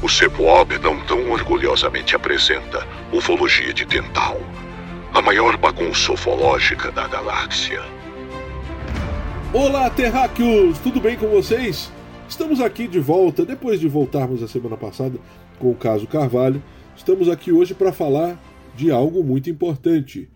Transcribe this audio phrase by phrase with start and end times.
[0.00, 4.40] o Sebo Obedon tão orgulhosamente apresenta Ufologia de Dental,
[5.12, 7.82] a maior bagunça ufológica da galáxia.
[9.52, 10.78] Olá, terráqueos!
[10.78, 11.90] Tudo bem com vocês?
[12.28, 15.18] Estamos aqui de volta, depois de voltarmos a semana passada
[15.58, 16.62] com o caso Carvalho.
[16.96, 18.38] Estamos aqui hoje para falar
[18.76, 20.28] de algo muito importante,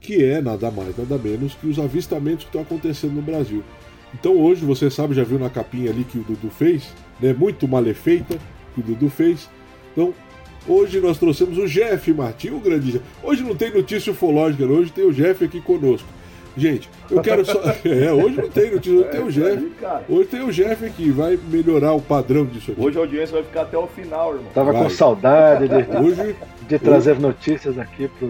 [0.00, 3.62] que é nada mais, nada menos que os avistamentos que estão acontecendo no Brasil.
[4.14, 7.34] Então hoje, você sabe, já viu na capinha ali que o Dudu fez, né?
[7.34, 8.38] Muito malefeita,
[8.82, 9.48] que o Dudu fez.
[9.92, 10.14] Então,
[10.66, 13.00] hoje nós trouxemos o Jeff Martins, o grande.
[13.22, 16.08] Hoje não tem notícia ufológica, hoje tem o Jeff aqui conosco.
[16.56, 17.60] Gente, eu quero só.
[17.84, 19.72] É, hoje não tem notícia, hoje tem o Jeff.
[20.08, 22.80] Hoje tem o Jeff aqui, vai melhorar o padrão disso aqui.
[22.80, 24.50] Hoje a audiência vai ficar até o final, irmão.
[24.54, 24.82] Tava Vai.
[24.82, 26.36] com saudade de, Hoje,
[26.68, 28.28] de trazer notícias aqui pro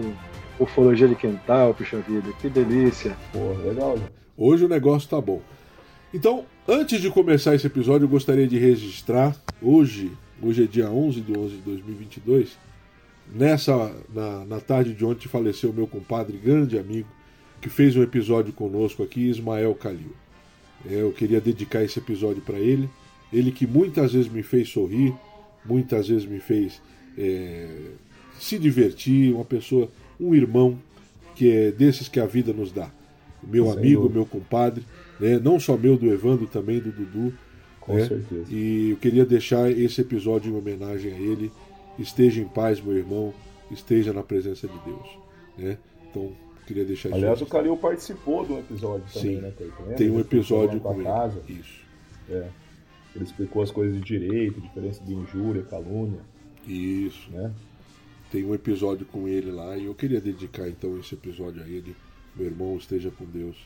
[0.59, 2.29] Ufologia de Quintal, puxa vida.
[2.39, 3.15] Que delícia.
[3.33, 3.95] Pô, legal.
[3.97, 4.03] né?
[4.37, 5.41] hoje o negócio tá bom.
[6.13, 11.21] Então, antes de começar esse episódio, eu gostaria de registrar hoje, hoje é dia 11
[11.21, 12.57] de 11 de 2022,
[13.33, 17.07] nessa na, na tarde de ontem faleceu meu compadre, grande amigo,
[17.61, 20.13] que fez um episódio conosco aqui, Ismael Calil.
[20.89, 22.89] É, eu queria dedicar esse episódio para ele,
[23.31, 25.13] ele que muitas vezes me fez sorrir,
[25.65, 26.81] muitas vezes me fez
[27.17, 27.67] é,
[28.39, 30.77] se divertir, uma pessoa, um irmão
[31.35, 32.91] que é desses que a vida nos dá.
[33.43, 34.19] Meu Sem amigo, dúvida.
[34.19, 34.83] meu compadre,
[35.19, 35.39] né?
[35.39, 37.33] não só meu, do Evandro, também do Dudu.
[37.81, 38.07] Com né?
[38.07, 38.45] certeza.
[38.49, 41.51] E eu queria deixar esse episódio em homenagem a ele.
[41.99, 43.33] Esteja em paz, meu irmão,
[43.69, 45.09] esteja na presença de Deus.
[45.57, 45.77] Né?
[46.09, 46.31] Então,
[46.65, 47.63] queria deixar isso Aliás, o registrado.
[47.63, 49.41] Calil participou de um episódio também, Sim.
[49.41, 49.53] né?
[49.59, 49.95] Lembra?
[49.95, 51.41] Tem um Ele episódio com tua casa.
[51.47, 51.59] ele.
[51.59, 51.81] Isso.
[52.29, 52.47] É.
[53.15, 56.19] Ele explicou as coisas de direito, diferença de injúria, calúnia,
[56.65, 57.29] Isso.
[57.31, 57.51] né?
[58.31, 61.93] Tem um episódio com ele lá e eu queria dedicar então esse episódio a ele.
[62.33, 63.57] Meu irmão, esteja com Deus,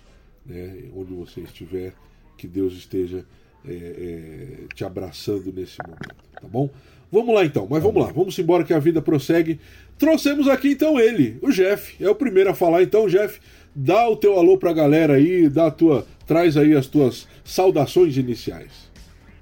[0.44, 0.90] né?
[0.96, 1.94] onde você estiver,
[2.36, 3.24] que Deus esteja
[3.68, 6.70] é, é, te abraçando nesse momento, tá bom?
[7.12, 9.60] Vamos lá então, mas vamos lá, vamos embora que a vida prossegue.
[9.98, 12.84] Trouxemos aqui então ele, o Jeff, é o primeiro a falar.
[12.84, 13.40] Então, Jeff,
[13.74, 18.18] dá o teu alô pra galera aí, dá a tua, traz aí as tuas saudações
[18.18, 18.92] iniciais.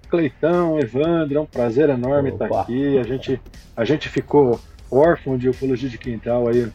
[0.09, 2.45] Cleitão, Evandro, é um prazer enorme Opa.
[2.45, 2.99] estar aqui.
[2.99, 3.41] A gente,
[3.75, 4.59] a gente ficou
[4.91, 6.67] órfão de Ufologia de Quintal aí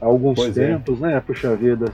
[0.00, 0.68] há alguns Pois é.
[0.68, 1.20] tempos, né?
[1.20, 1.92] Puxa vida,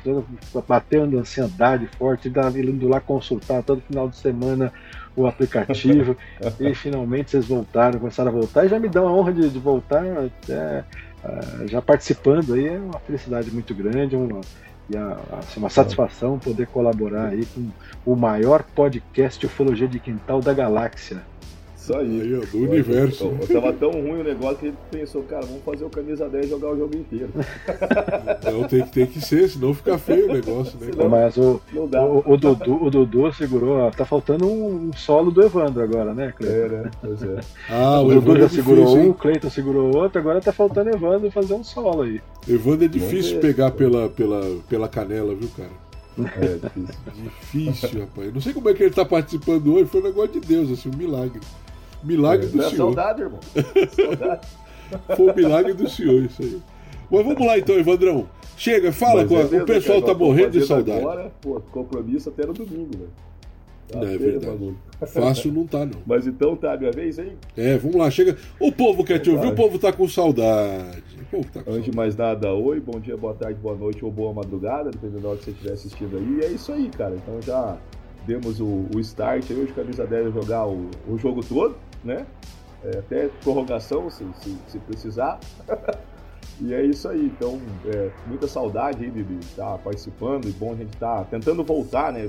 [0.68, 4.72] batendo ansiedade forte, indo lá consultar todo final de semana
[5.16, 6.16] o aplicativo
[6.60, 9.58] e finalmente vocês voltaram, começaram a voltar e já me dão a honra de, de
[9.58, 10.84] voltar até,
[11.24, 14.40] ah, já participando aí, é uma felicidade muito grande, uma,
[14.88, 17.70] e a- assim, uma satisfação poder colaborar aí com
[18.04, 21.22] o maior podcast Ufologia de Quintal da galáxia.
[21.82, 22.20] Isso aí.
[22.20, 23.24] Aí, do universo.
[23.24, 26.28] Eu, eu tava tão ruim o negócio que ele pensou, cara, vamos fazer o camisa
[26.28, 27.28] 10 e jogar o jogo inteiro.
[28.52, 30.86] Não, tem, que- tem que ser, senão fica feio o negócio, né?
[30.92, 35.42] Senão- Mas o, o, o Dudu, o Dudu segurou, ó, tá faltando um solo do
[35.42, 36.74] Evandro agora, né, Cleiton?
[36.76, 36.90] É, né?
[37.00, 37.40] Pois é.
[37.68, 40.40] Ah, o o Dudu Evandro já é segurou difícil, um, o Cleiton segurou outro, agora
[40.40, 42.20] tá faltando Evandro fazer um solo aí.
[42.48, 43.40] Evandro é difícil ver.
[43.40, 45.82] pegar pela, pela, pela canela, viu, cara?
[46.36, 47.00] É difícil.
[47.40, 48.34] Difícil, rapaz.
[48.34, 50.90] Não sei como é que ele tá participando hoje, foi um negócio de Deus, assim,
[50.94, 51.40] um milagre.
[52.02, 52.76] Milagre do É, Senhor.
[52.76, 53.40] saudade, irmão.
[53.94, 54.48] Saudade.
[55.16, 56.60] Foi um milagre do Senhor, isso aí.
[57.10, 58.28] Mas vamos lá então, Evandrão.
[58.56, 61.00] Chega, fala com é O pessoal cara, tá morrendo de saudade.
[61.00, 63.10] Agora, pô, compromisso até no domingo, velho.
[63.88, 64.74] Tá Não, é o verdade.
[65.06, 65.98] Fácil não tá, não.
[66.06, 67.32] Mas então tá, minha vez aí?
[67.56, 68.36] É, vamos lá, chega.
[68.60, 71.02] O povo quer te ouvir, o povo tá com saudade.
[71.20, 74.04] O povo tá com Antes de mais nada, oi, bom dia, boa tarde, boa noite
[74.04, 76.38] ou boa madrugada, dependendo da hora que você estiver assistindo aí.
[76.40, 77.14] E é isso aí, cara.
[77.16, 77.76] Então já
[78.26, 81.74] demos o, o start aí, hoje camisa 10 vai jogar o, o jogo todo,
[82.04, 82.26] né?
[82.84, 85.38] É, até prorrogação, se, se, se precisar.
[86.60, 87.26] e é isso aí.
[87.26, 90.48] Então, é, muita saudade aí de estar participando.
[90.48, 92.26] E bom a gente estar tentando voltar, né?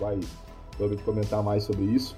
[0.00, 0.18] Vai
[0.70, 2.16] provavelmente comentar mais sobre isso.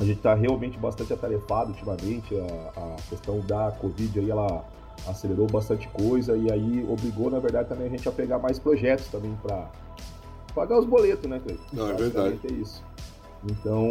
[0.00, 2.34] A gente está realmente bastante atarefado ultimamente.
[2.38, 4.64] A, a questão da Covid aí, ela
[5.06, 9.06] acelerou bastante coisa e aí obrigou, na verdade, também a gente a pegar mais projetos
[9.08, 9.70] também para
[10.54, 11.64] pagar os boletos, né, Cleiton?
[11.72, 12.82] Não, é Basicamente É isso.
[13.44, 13.86] Então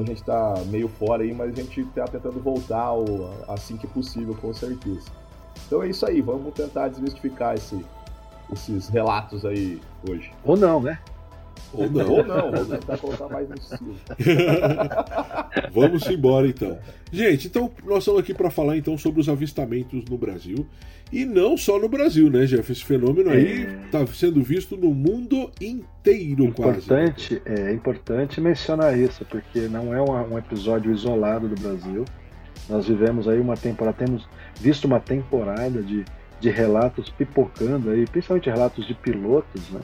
[0.00, 2.90] a gente tá meio fora aí, mas a gente tá tentando voltar
[3.48, 5.06] assim que possível, com certeza.
[5.66, 7.84] Então é isso aí, vamos tentar desmistificar esse,
[8.52, 10.32] esses relatos aí hoje.
[10.44, 10.98] Ou não, né?
[11.76, 12.08] Ou não.
[12.10, 13.94] Ou não, vamos tentar colocar mais no estilo.
[15.72, 16.78] Vamos embora então.
[17.12, 20.66] Gente, então nós estamos aqui para falar então sobre os avistamentos no Brasil.
[21.12, 22.70] E não só no Brasil, né, Jeff?
[22.72, 26.78] Esse fenômeno aí está sendo visto no mundo inteiro, quase.
[26.78, 32.04] Importante, é importante mencionar isso, porque não é uma- um episódio isolado do Brasil.
[32.68, 34.28] Nós vivemos aí uma temporada, temos
[34.60, 36.04] visto uma temporada de,
[36.40, 39.80] de relatos pipocando aí, principalmente relatos de pilotos, né?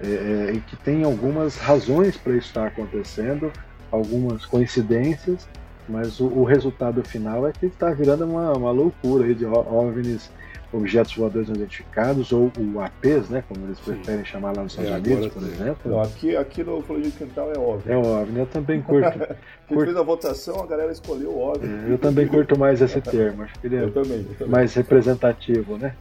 [0.00, 3.52] É, é, e que tem algumas razões para isso estar acontecendo,
[3.90, 5.48] algumas coincidências,
[5.88, 10.30] Mas o, o resultado final é que está virando uma, uma loucura aí de OVNIs
[10.76, 14.24] objetos voadores não identificados, ou o APs, né, como eles preferem Sim.
[14.24, 15.76] chamar lá nos Estados é, Unidos, por exemplo.
[15.84, 17.92] Não, aqui, aqui no Ufologia de Quintal é OVNI.
[17.92, 19.18] É OVNI, eu também curto.
[19.68, 19.84] Quem curto...
[19.84, 21.90] fez a votação, a galera escolheu o OVNI.
[21.90, 24.48] É, eu também curto mais esse termo, acho que ele é eu também, eu também.
[24.48, 25.94] mais representativo, né?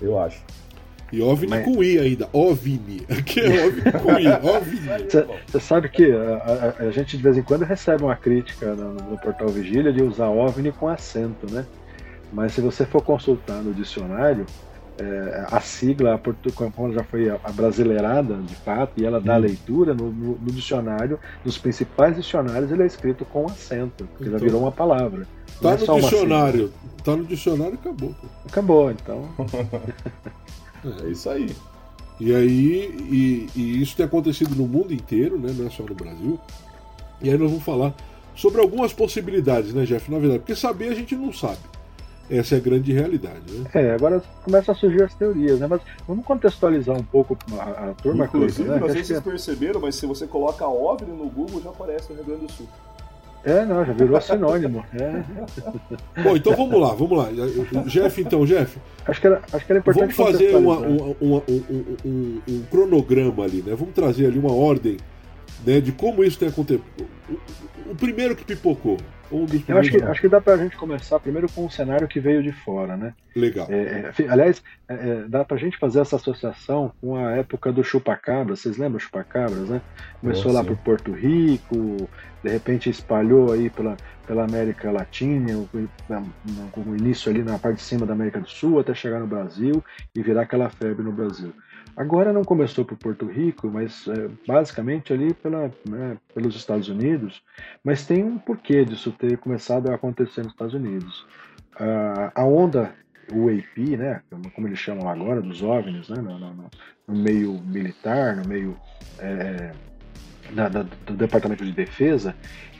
[0.00, 0.42] Eu acho.
[1.12, 1.64] E OVNI Mas...
[1.64, 3.06] com I ainda, OVNI.
[3.08, 5.38] Aqui é OVNI com I, OVNI.
[5.46, 8.92] Você sabe que a, a, a, gente de vez em quando recebe uma crítica no,
[8.92, 11.64] no portal Vigília de usar OVNI com acento, né?
[12.32, 14.44] Mas se você for consultar no dicionário,
[14.98, 19.40] é, a sigla, a como já foi brasileirada de fato, e ela dá hum.
[19.40, 24.38] leitura no, no, no, dicionário, nos principais dicionários ele é escrito com acento, porque então,
[24.38, 25.26] já virou uma palavra.
[25.62, 26.72] Tá é no dicionário.
[27.04, 28.10] Tá no dicionário acabou.
[28.10, 28.26] Pô.
[28.46, 29.28] Acabou, então.
[30.84, 31.54] é isso aí.
[32.20, 35.54] E aí, e, e, isso tem acontecido no mundo inteiro, né?
[35.56, 36.38] Não é só no Brasil.
[37.22, 37.94] E aí nós vamos falar
[38.34, 40.10] sobre algumas possibilidades, né, Jeff?
[40.10, 41.58] Na verdade, porque saber a gente não sabe.
[42.30, 43.50] Essa é a grande realidade.
[43.50, 43.70] Né?
[43.72, 45.66] É, agora começam a surgir as teorias, né?
[45.66, 48.26] Mas vamos contextualizar um pouco a, a turma.
[48.26, 48.78] Inclusive, né?
[48.78, 52.16] não sei se vocês perceberam, mas se você coloca OVNI no Google, já aparece no
[52.16, 52.68] Rio Grande do Sul.
[53.48, 54.84] É, não, já virou sinônimo.
[54.92, 55.22] É.
[56.22, 57.28] Bom, então vamos lá, vamos lá.
[57.86, 58.78] Jeff, então, Jeff.
[59.06, 60.14] Acho que era, acho que era importante.
[60.14, 63.74] Vamos fazer uma, uma, uma, um, um, um, cronograma ali, né?
[63.74, 64.98] Vamos trazer ali uma ordem
[65.64, 66.84] né, de como isso tem acontecido.
[67.90, 68.98] O primeiro que pipocou,
[69.30, 72.18] dos Eu acho que, acho que dá pra gente começar primeiro com um cenário que
[72.18, 73.14] veio de fora, né?
[73.36, 73.66] Legal.
[73.70, 77.84] É, é, aliás, é, é, dá pra gente fazer essa associação com a época do
[77.84, 78.60] chupacabras.
[78.60, 79.80] Vocês lembram chupacabras, né?
[80.20, 82.08] Começou lá por Porto Rico,
[82.42, 83.96] de repente espalhou aí pela,
[84.26, 85.68] pela América Latina,
[86.72, 89.26] com o início ali na parte de cima da América do Sul, até chegar no
[89.26, 89.84] Brasil
[90.14, 91.52] e virar aquela febre no Brasil.
[91.98, 97.42] Agora não começou por Porto Rico, mas é, basicamente ali pela, né, pelos Estados Unidos,
[97.82, 101.26] mas tem um porquê disso ter começado a acontecer nos Estados Unidos.
[101.74, 102.94] Uh, a onda
[103.32, 104.22] UAP, né,
[104.54, 106.70] como eles chamam agora, dos OVNIs, né, no, no,
[107.08, 108.76] no meio militar, no meio
[109.18, 109.72] é,
[110.52, 112.32] da, da, do Departamento de Defesa,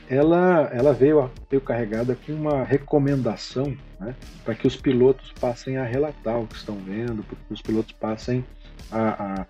[0.09, 4.15] ela, ela veio, veio carregada com uma recomendação né,
[4.45, 7.91] para que os pilotos passem a relatar o que estão vendo, para que os pilotos
[7.91, 8.58] passem a,
[8.91, 9.45] a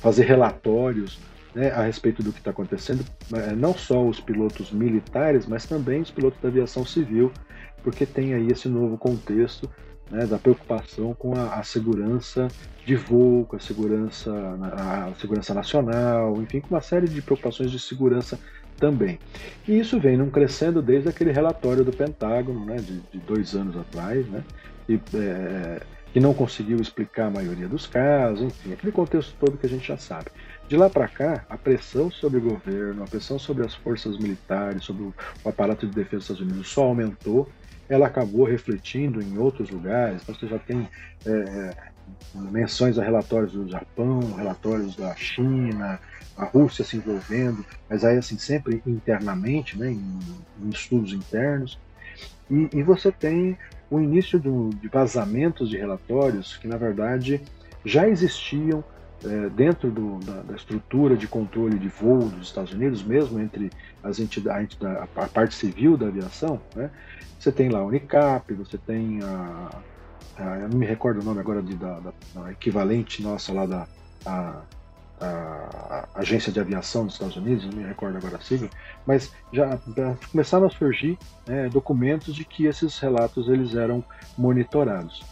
[0.00, 1.18] fazer relatórios
[1.54, 3.04] né, a respeito do que está acontecendo,
[3.34, 7.32] é, não só os pilotos militares, mas também os pilotos da aviação civil,
[7.82, 9.68] porque tem aí esse novo contexto
[10.10, 12.48] né, da preocupação com a, a, segurança
[12.84, 14.32] de voo, com a segurança,
[14.62, 18.38] a segurança nacional, enfim, com uma série de preocupações de segurança
[18.78, 19.18] também.
[19.66, 23.76] E isso vem num crescendo desde aquele relatório do Pentágono, né, de, de dois anos
[23.76, 24.42] atrás, né,
[24.88, 25.82] e, é,
[26.12, 29.86] que não conseguiu explicar a maioria dos casos, enfim, aquele contexto todo que a gente
[29.86, 30.30] já sabe.
[30.68, 34.84] De lá para cá, a pressão sobre o governo, a pressão sobre as forças militares,
[34.84, 35.14] sobre o
[35.44, 37.48] aparato de defesa dos Estados Unidos só aumentou.
[37.88, 40.22] Ela acabou refletindo em outros lugares.
[40.24, 40.86] Você já tem
[41.24, 41.76] é, é,
[42.34, 45.98] menções a relatórios do Japão, relatórios da China,
[46.36, 50.18] a Rússia se envolvendo, mas aí assim sempre internamente, né, em,
[50.62, 51.78] em estudos internos.
[52.50, 53.58] E, e, você tem
[53.90, 57.40] o início de vazamentos de relatórios que, na verdade,
[57.84, 58.84] já existiam
[59.24, 63.70] é, dentro do, da, da, estrutura de controle de voo dos Estados Unidos, mesmo entre
[64.02, 66.60] as entidades, a, a parte civil da aviação.
[66.76, 66.90] Né?
[67.38, 69.70] Você tem lá a Unicap, você tem a,
[70.36, 72.00] a eu não me recordo o nome agora de, da,
[72.34, 73.88] da equivalente nossa lá da
[74.24, 74.62] a,
[75.20, 78.68] a, agência de aviação dos Estados Unidos, não me recordo agora a sigla,
[79.06, 79.78] mas já,
[80.30, 84.04] começaram a surgir né, documentos de que esses relatos eles eram
[84.36, 85.24] monitorados.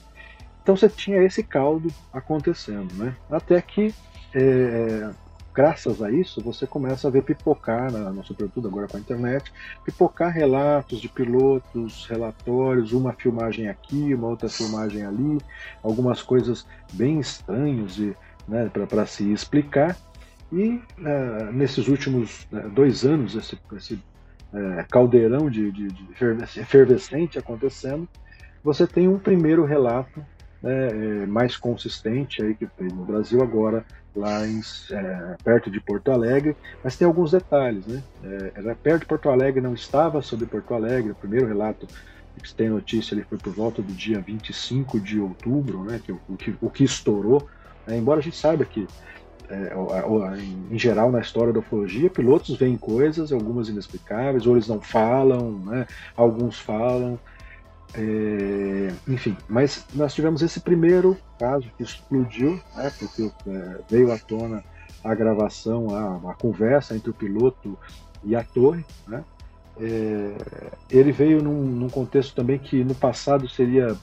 [0.62, 3.14] Então você tinha esse caldo acontecendo, né?
[3.30, 3.94] Até que,
[4.34, 5.10] é,
[5.54, 9.52] graças a isso, você começa a ver pipocar, na, na, sobretudo agora com a internet,
[9.84, 15.38] pipocar relatos de pilotos, relatórios, uma filmagem aqui, uma outra filmagem ali,
[15.84, 18.16] algumas coisas bem estranhas e
[18.48, 19.96] né, para se explicar.
[20.52, 26.08] E uh, nesses últimos uh, dois anos, esse, esse uh, caldeirão de, de, de,
[26.60, 28.08] efervescente acontecendo,
[28.62, 30.24] você tem um primeiro relato
[30.62, 33.84] né, mais consistente aí que fez no Brasil agora
[34.14, 34.60] lá em,
[35.44, 38.02] perto de Porto Alegre, mas tem alguns detalhes, né?
[38.54, 41.12] era perto de Porto Alegre, não estava sobre Porto Alegre.
[41.12, 41.86] O primeiro relato
[42.42, 46.00] que tem notícia ali foi por volta do dia 25 de outubro, né?
[46.02, 47.48] Que, o, que, o que estourou
[47.86, 48.86] é, embora a gente saiba que,
[49.48, 49.72] é,
[50.70, 55.52] em geral, na história da ufologia, pilotos veem coisas, algumas inexplicáveis, ou eles não falam,
[55.64, 55.86] né?
[56.16, 57.18] alguns falam.
[57.94, 64.18] É, enfim, mas nós tivemos esse primeiro caso que explodiu, né, porque é, veio à
[64.18, 64.62] tona
[65.02, 67.78] a gravação, a, a, conversa entre o piloto
[68.24, 69.24] e a torre, né,
[69.80, 70.34] é,
[70.90, 73.96] ele veio num, num contexto também que no passado seria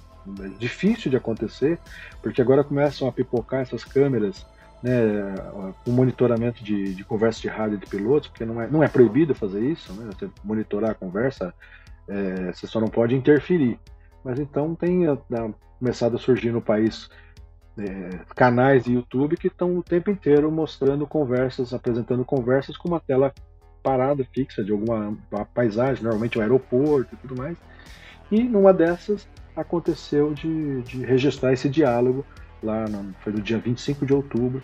[0.58, 1.80] difícil de acontecer,
[2.22, 4.46] porque agora começam a pipocar essas câmeras
[4.82, 4.92] né,
[5.84, 9.34] com monitoramento de, de conversa de rádio de pilotos, porque não é, não é proibido
[9.34, 10.10] fazer isso, né,
[10.44, 11.53] monitorar a conversa,
[12.08, 13.80] é, você só não pode interferir.
[14.24, 15.50] Mas então tem a, a,
[15.80, 17.10] começado a surgir no país
[17.77, 23.00] é, canais de YouTube que estão o tempo inteiro mostrando conversas, apresentando conversas com uma
[23.00, 23.34] tela
[23.82, 25.18] parada fixa de alguma
[25.53, 27.58] paisagem, normalmente um aeroporto e tudo mais.
[28.32, 32.25] E numa dessas aconteceu de, de registrar esse diálogo
[32.62, 34.62] lá, no, foi no dia 25 de outubro,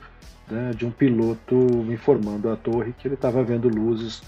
[0.50, 1.56] né, de um piloto
[1.92, 4.22] informando à torre que ele estava vendo luzes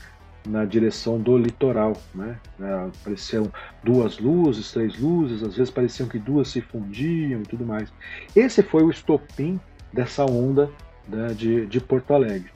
[0.48, 2.38] na direção do litoral, né?
[2.60, 3.52] É, apareciam
[3.84, 7.92] duas luzes, três luzes, às vezes pareciam que duas se fundiam e tudo mais.
[8.36, 9.60] Esse foi o estopim
[9.94, 10.70] dessa onda
[11.08, 12.50] né, de, de Porto Alegre.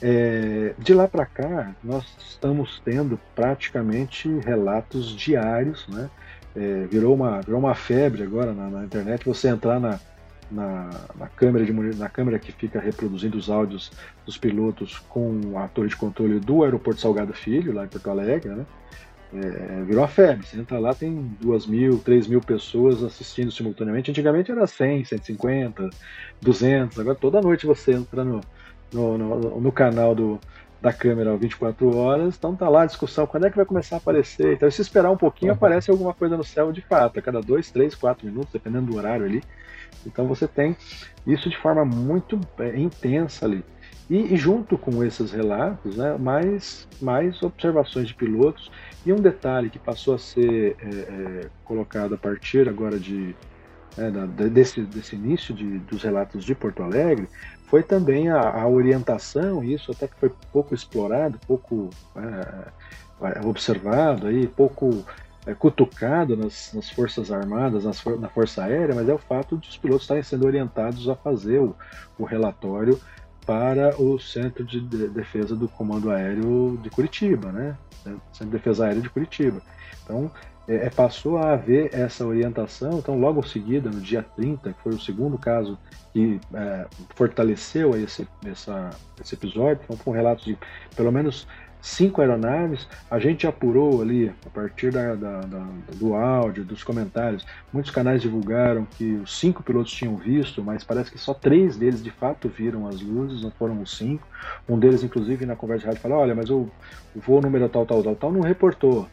[0.00, 6.10] É, de lá para cá, nós estamos tendo praticamente relatos diários, né?
[6.56, 9.98] É, virou, uma, virou uma febre agora na, na internet você entrar na,
[10.50, 13.90] na, na, câmera de, na câmera que fica reproduzindo os áudios
[14.24, 18.50] dos pilotos com a torre de controle do aeroporto Salgado Filho, lá em Porto Alegre,
[18.50, 18.64] né?
[19.34, 20.46] É, virou a febre.
[20.46, 24.10] Você entra lá, tem duas mil, três mil pessoas assistindo simultaneamente.
[24.10, 25.90] Antigamente era 100, 150,
[26.40, 27.00] 200.
[27.00, 28.40] Agora toda noite você entra no,
[28.92, 30.38] no, no, no canal do,
[30.84, 33.98] da câmera 24 horas, então tá lá a discussão, quando é que vai começar a
[33.98, 34.52] aparecer?
[34.52, 35.56] Então, se esperar um pouquinho, uhum.
[35.56, 38.98] aparece alguma coisa no céu de fato, a cada dois, três, quatro minutos, dependendo do
[38.98, 39.42] horário ali.
[40.06, 40.76] Então você tem
[41.26, 43.64] isso de forma muito é, intensa ali.
[44.10, 48.70] E, e, junto com esses relatos, né, mais, mais observações de pilotos.
[49.06, 53.34] E um detalhe que passou a ser é, é, colocado a partir agora de,
[53.96, 57.26] é, da, desse, desse início de, dos relatos de Porto Alegre
[57.66, 64.46] foi também a, a orientação, isso até que foi pouco explorado, pouco é, observado, aí,
[64.46, 65.04] pouco
[65.46, 69.68] é, cutucado nas, nas, Forças Armadas, nas, na Força Aérea, mas é o fato de
[69.68, 71.74] os pilotos estarem sendo orientados a fazer o,
[72.18, 73.00] o relatório
[73.46, 77.76] para o Centro de Defesa do Comando Aéreo de Curitiba, né?
[78.32, 79.60] Centro de Defesa Aérea de Curitiba.
[80.02, 80.30] Então,
[80.66, 84.82] é, é, passou a haver essa orientação, então logo em seguida, no dia 30, que
[84.82, 85.78] foi o segundo caso
[86.12, 88.90] que é, fortaleceu esse, essa,
[89.20, 90.56] esse episódio, então foi um relato de
[90.96, 91.46] pelo menos
[91.84, 92.88] cinco aeronaves.
[93.10, 95.66] A gente apurou ali, a partir da, da, da,
[95.96, 101.10] do áudio, dos comentários, muitos canais divulgaram que os cinco pilotos tinham visto, mas parece
[101.10, 104.26] que só três deles de fato viram as luzes, não foram os cinco.
[104.66, 106.70] Um deles, inclusive, na conversa de rádio falou: olha, mas o,
[107.14, 109.06] o voo número tal, tal, tal, tal não reportou.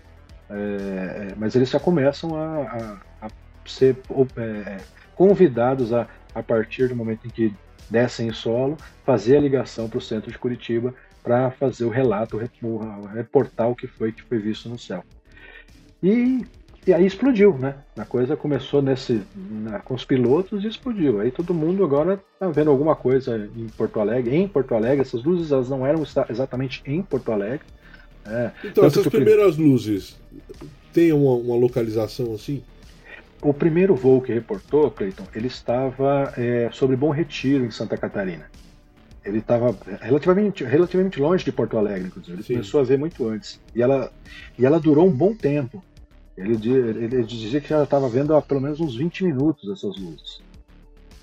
[0.52, 3.30] É, é mas eles já começam a, a, a
[3.66, 3.98] ser
[4.38, 4.78] é,
[5.16, 7.54] convidados a, a partir do momento em que
[7.90, 10.94] descem em solo, fazer a ligação para o centro de Curitiba
[11.24, 12.40] para fazer o relato,
[13.14, 15.04] reportar o que foi que foi visto no céu.
[16.02, 16.44] E,
[16.88, 17.76] e aí explodiu, né?
[17.96, 21.20] A coisa começou nesse, na, com os pilotos e explodiu.
[21.20, 24.36] Aí todo mundo agora está vendo alguma coisa em Porto Alegre.
[24.36, 27.68] Em Porto Alegre, essas luzes elas não eram exatamente em Porto Alegre.
[28.26, 30.20] É, então, essas primeiras luzes
[30.94, 32.64] têm uma, uma, localização assim?
[33.42, 38.46] O primeiro voo que reportou, Cleiton, ele estava é, sobre Bom Retiro, em Santa Catarina.
[39.24, 42.38] Ele estava relativamente, relativamente longe de Porto Alegre, inclusive.
[42.38, 42.54] Ele Sim.
[42.54, 43.60] começou a ver muito antes.
[43.76, 44.12] E ela,
[44.58, 45.84] e ela durou um bom tempo.
[46.38, 50.42] Ele, ele dizia que já estava vendo há pelo menos uns 20 minutos essas luzes.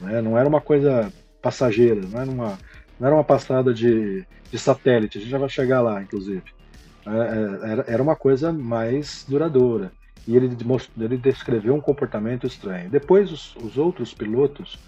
[0.01, 0.21] Né?
[0.23, 1.13] Não era uma coisa
[1.43, 2.59] passageira, não era uma,
[3.01, 5.19] não era uma passada de, de satélite.
[5.19, 6.43] A gente já vai chegar lá, inclusive.
[7.09, 9.91] É, é, era, uma coisa mais duradoura.
[10.27, 10.55] E ele,
[10.99, 12.91] ele descreveu um comportamento estranho.
[12.91, 14.79] Depois, os, os outros pilotos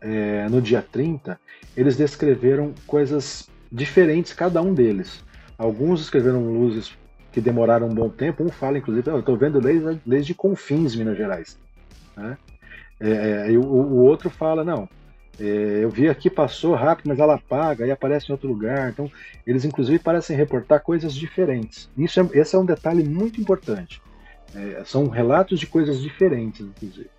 [0.00, 1.38] é, no dia 30,
[1.76, 5.22] eles descreveram coisas diferentes, cada um deles.
[5.58, 6.96] Alguns escreveram luzes
[7.32, 10.94] que demoraram um bom tempo, um fala, inclusive, eu estou vendo leis, leis de Confins,
[10.94, 11.58] Minas Gerais.
[12.16, 12.38] Né?
[13.00, 14.88] É, é, e o, o, outro fala, não,
[15.40, 18.90] é, eu vi aqui, passou rápido, mas ela apaga e aparece em outro lugar.
[18.90, 19.10] Então,
[19.46, 21.88] eles inclusive parecem reportar coisas diferentes.
[21.96, 24.02] Isso é, esse é um detalhe muito importante.
[24.54, 27.10] É, são relatos de coisas diferentes, inclusive.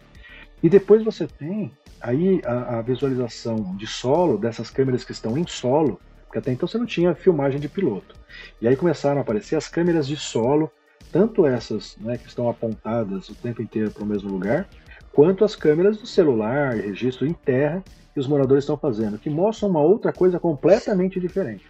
[0.61, 1.71] E depois você tem
[2.01, 6.67] aí a, a, visualização de solo dessas câmeras que estão em solo, porque até então
[6.67, 8.15] você não tinha filmagem de piloto.
[8.61, 10.69] E aí começaram a aparecer as câmeras de solo,
[11.11, 14.67] tanto essas né, que estão apontadas o tempo inteiro para o mesmo lugar,
[15.13, 17.83] quanto as câmeras do celular, registro em terra
[18.13, 21.65] que os moradores estão fazendo, que mostram uma outra coisa completamente diferente.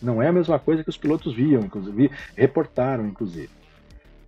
[0.00, 3.50] Não é a mesma coisa que os pilotos viam, inclusive, reportaram, inclusive.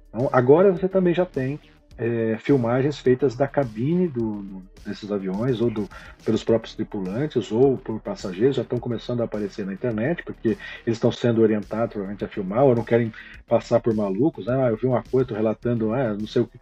[0.08, 1.60] Então, agora você também já tem
[1.98, 5.88] é, filmagens feitas da cabine do, desses aviões, ou do,
[6.24, 10.50] pelos próprios tripulantes, ou por passageiros, já estão começando a aparecer na internet, porque
[10.86, 13.12] eles estão sendo orientados provavelmente a filmar, ou não querem
[13.48, 14.54] passar por malucos, né?
[14.54, 16.58] ah, eu vi uma coisa, relatando, ah, não sei o que.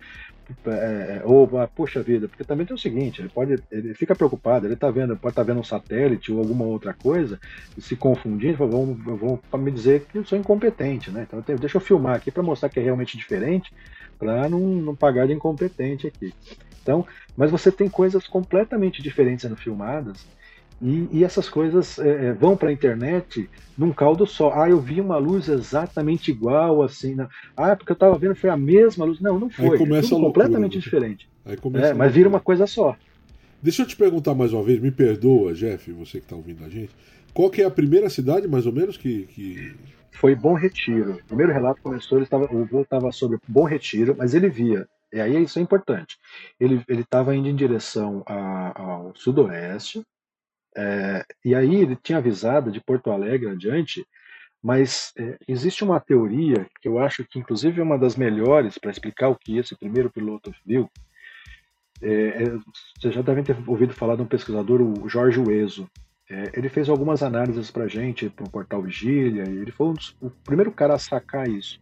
[0.65, 4.67] É, é, ou, poxa vida, porque também tem o seguinte, ele pode, ele fica preocupado,
[4.67, 7.39] ele tá vendo, pode estar tá vendo um satélite ou alguma outra coisa,
[7.77, 11.27] se confundindo, vão, vão me dizer que eu sou incompetente, né?
[11.27, 13.73] Então deixa eu filmar aqui para mostrar que é realmente diferente,
[14.19, 16.33] para não, não pagar de incompetente aqui.
[16.81, 17.05] Então,
[17.37, 20.25] mas você tem coisas completamente diferentes sendo filmadas
[20.81, 24.53] e, e essas coisas é, é vão para a internet num caldo só.
[24.55, 27.15] Ah, eu vi uma luz exatamente igual, assim.
[27.15, 27.29] Né?
[27.57, 29.21] Ah, porque eu estava vendo foi a mesma luz.
[29.21, 29.79] Não, não foi.
[29.79, 30.83] Começa é completamente né?
[30.83, 31.29] diferente.
[31.45, 32.97] Aí começa é, mas vira uma coisa só.
[33.63, 36.69] Deixa eu te perguntar mais uma vez, me perdoa, Jeff, você que está ouvindo a
[36.69, 36.91] gente.
[37.33, 39.75] Qual que é a primeira cidade, mais ou menos, que, que
[40.17, 41.13] foi Bom Retiro.
[41.13, 44.89] O primeiro relato começou, ele estava, o voo estava sobre Bom Retiro, mas ele via,
[45.13, 46.17] e aí isso é importante,
[46.59, 50.03] ele estava indo em direção a, ao sudoeste,
[50.77, 54.07] é, e aí ele tinha avisado de Porto Alegre adiante,
[54.63, 58.91] mas é, existe uma teoria que eu acho que inclusive é uma das melhores para
[58.91, 60.91] explicar o que esse primeiro piloto viu.
[62.03, 65.89] É, é, já devem ter ouvido falar de um pesquisador, o Jorge Ueso.
[66.29, 69.93] É, ele fez algumas análises para gente, para o portal Vigília, e ele foi um
[69.95, 71.81] dos, o primeiro cara a sacar isso.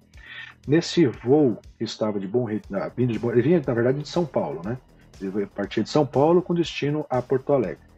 [0.68, 2.46] Nesse voo que estava de Bom
[2.96, 4.78] vindo de Bom, ele vinha, na verdade, de São Paulo, né?
[5.20, 7.93] Ele partia de São Paulo com destino a Porto Alegre.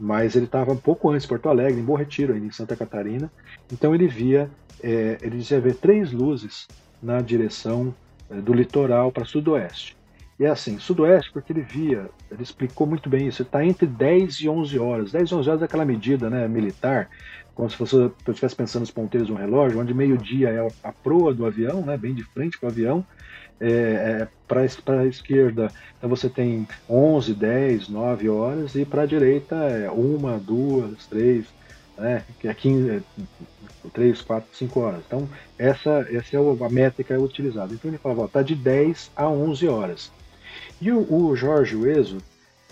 [0.00, 2.74] Mas ele estava um pouco antes de Porto Alegre, em Bom Retiro, ainda em Santa
[2.74, 3.30] Catarina.
[3.70, 4.50] Então ele via,
[4.82, 6.66] é, ele dizia ver três luzes
[7.02, 7.94] na direção
[8.30, 9.94] é, do litoral para sudoeste.
[10.38, 14.36] E é assim, sudoeste, porque ele via, ele explicou muito bem isso, está entre 10
[14.36, 15.12] e 11 horas.
[15.12, 17.10] 10 e 11 horas é aquela medida né, militar,
[17.54, 20.92] como se fosse, eu estivesse pensando nos ponteiros de um relógio, onde meio-dia é a
[20.92, 23.04] proa do avião, né, bem de frente para o avião,
[23.60, 29.06] é, é, para a esquerda então você tem 11, 10, 9 horas, e para a
[29.06, 31.44] direita é uma, duas, três,
[31.96, 33.02] né, que é 15,
[33.92, 35.02] 3, 4, 5 horas.
[35.06, 37.74] Então, essa, essa é a métrica utilizada.
[37.74, 40.10] Então, ele falava, está de 10 a 11 horas.
[40.80, 42.16] E o, o Jorge Ueso,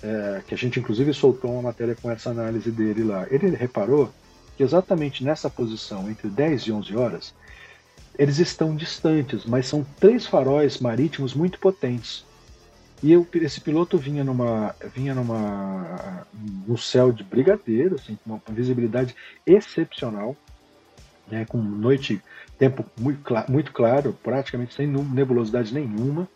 [0.03, 4.11] é, que a gente inclusive soltou uma matéria com essa análise dele lá, ele reparou
[4.57, 7.35] que exatamente nessa posição, entre 10 e 11 horas,
[8.19, 12.27] eles estão distantes, mas são três faróis marítimos muito potentes.
[13.01, 16.27] E eu, esse piloto vinha numa vinha numa
[16.67, 19.15] no céu de brigadeiro, assim, com uma visibilidade
[19.47, 20.37] excepcional,
[21.31, 22.21] né, com noite,
[22.59, 26.29] tempo muito, muito claro, praticamente sem nebulosidade nenhuma.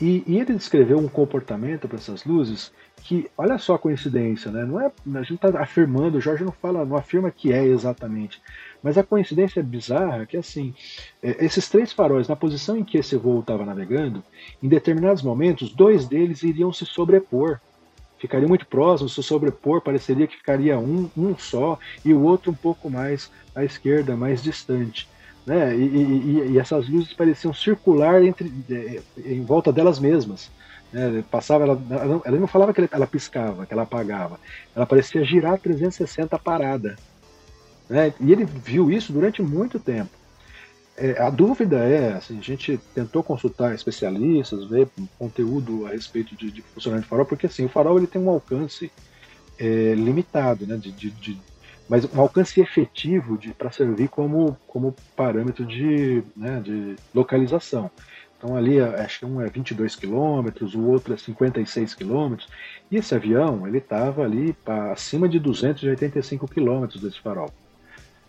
[0.00, 2.70] E, e, ele descreveu um comportamento para essas luzes
[3.02, 4.64] que, olha só a coincidência, né?
[4.64, 8.40] Não é, a gente está afirmando, o Jorge não fala, não afirma que é exatamente,
[8.82, 10.74] mas a coincidência bizarra é que assim,
[11.22, 14.22] é, esses três faróis, na posição em que esse voo estava navegando,
[14.62, 17.60] em determinados momentos, dois deles iriam se sobrepor,
[18.18, 22.54] ficariam muito próximos, se sobrepor, pareceria que ficaria um, um só e o outro um
[22.54, 25.08] pouco mais à esquerda, mais distante
[25.48, 25.74] né?
[25.74, 28.52] E, e, e, essas luzes pareciam circular entre,
[29.24, 30.50] em volta delas mesmas.
[30.92, 31.24] Né?
[31.30, 31.80] Passava, ela,
[32.24, 34.38] ela não falava que ela piscava, que ela apagava.
[34.76, 36.96] Ela parecia girar 360 parada.
[37.88, 38.12] Né?
[38.20, 40.10] E ele viu isso durante muito tempo.
[40.96, 46.50] É, a dúvida é, assim, a gente tentou consultar especialistas, ver conteúdo a respeito de,
[46.50, 48.90] de funcionamento de farol, porque assim, o farol ele tem um alcance
[49.58, 51.38] é, limitado, né, de, de, de
[51.88, 57.90] mas um alcance efetivo para servir como, como parâmetro de, né, de localização.
[58.36, 62.48] Então ali acho que um é 22 quilômetros, o outro é 56 quilômetros,
[62.90, 67.50] e esse avião ele estava ali pra, acima de 285 quilômetros desse farol.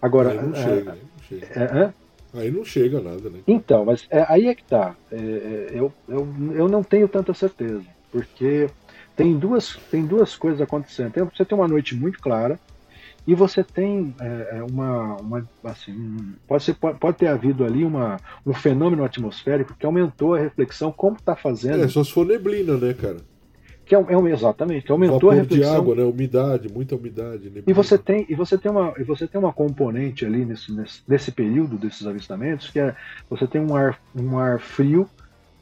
[0.01, 1.45] Agora, aí não é, chega, não chega.
[1.55, 1.93] É, é?
[2.39, 3.39] Aí não chega nada, né?
[3.47, 4.95] Então, mas é, aí é que tá.
[5.11, 8.69] É, é, eu, eu, eu não tenho tanta certeza, porque
[9.15, 11.11] tem duas, tem duas coisas acontecendo.
[11.11, 12.59] Tem, você tem uma noite muito clara,
[13.29, 17.83] e você tem é, é, uma, uma, assim, pode, ser, pode, pode ter havido ali
[17.83, 21.83] uma, um fenômeno atmosférico que aumentou a reflexão, como está fazendo.
[21.83, 23.17] É, só se for neblina, né, cara?
[23.89, 25.71] Que é, é exatamente, aumentou Vapor a reflexão.
[25.71, 26.03] de água, né?
[26.03, 27.45] Umidade, muita umidade.
[27.45, 27.63] Neblina.
[27.65, 31.01] E você tem, e você tem uma, e você tem uma componente ali nesse, nesse,
[31.07, 32.95] nesse período desses avistamentos que é
[33.27, 35.09] você tem um ar, um ar frio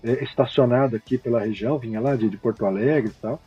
[0.04, 3.42] é, estacionado aqui pela região, vinha lá de, de Porto Alegre e tal.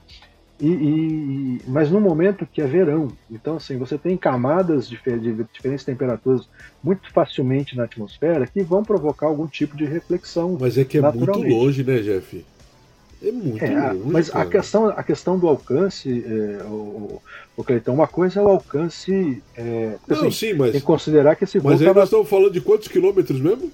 [0.58, 3.08] E, e, mas no momento que é verão.
[3.30, 6.48] Então, assim, você tem camadas de, de, diferentes temperaturas
[6.82, 10.56] muito facilmente na atmosfera que vão provocar algum tipo de reflexão.
[10.58, 12.46] Mas é que é muito longe, né, Jeff?
[13.22, 14.10] É muito é, longe.
[14.10, 17.20] Mas a questão, a questão do alcance, é, o,
[17.56, 19.42] o Cleitão, uma coisa é o alcance.
[19.56, 20.72] É, Não, assim, sim, mas.
[20.72, 21.70] Tem que considerar que esse voo.
[21.70, 22.00] Mas aí tava...
[22.00, 23.70] nós estamos falando de quantos quilômetros mesmo?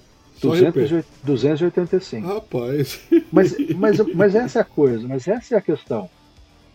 [1.23, 2.27] 285.
[2.27, 2.99] Rapaz.
[3.31, 6.09] Mas, mas, mas essa é a coisa, mas essa é a questão.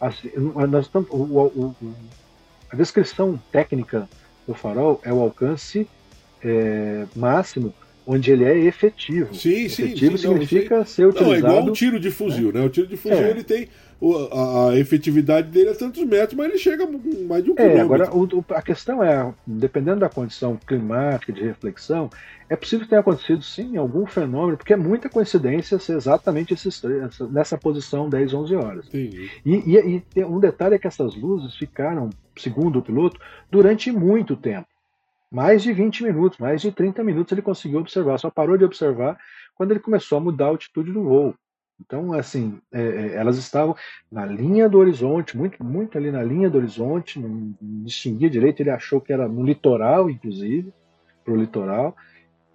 [0.00, 0.30] Assim,
[0.68, 1.94] nós estamos, o, o, o,
[2.70, 4.08] a descrição técnica
[4.46, 5.86] do farol é o alcance
[6.42, 7.72] é, máximo
[8.06, 9.34] onde ele é efetivo.
[9.34, 11.26] Sim, efetivo sim, significa não, ser utilizado.
[11.26, 12.60] Não, é igual um tiro de fuzil, né?
[12.64, 13.30] O tiro de fuzil é.
[13.30, 13.68] ele tem
[14.32, 17.82] a, a, efetividade dele é tantos metros, mas ele chega mais de um é, quilômetro.
[17.82, 22.10] Agora, o, a questão é, dependendo da condição climática de reflexão,
[22.48, 26.82] é possível ter acontecido sim algum fenômeno, porque é muita coincidência ser exatamente esses,
[27.30, 28.88] nessa posição 10, 11 horas.
[28.92, 34.36] E, e, e um detalhe é que essas luzes ficaram, segundo o piloto, durante muito
[34.36, 34.66] tempo
[35.32, 39.18] mais de 20 minutos, mais de 30 minutos ele conseguiu observar, só parou de observar
[39.54, 41.34] quando ele começou a mudar a altitude do voo.
[41.80, 43.74] Então, assim, é, é, elas estavam
[44.10, 48.70] na linha do horizonte, muito, muito ali na linha do horizonte, não, distinguia direito, ele
[48.70, 50.72] achou que era no litoral, inclusive,
[51.24, 51.96] para o litoral.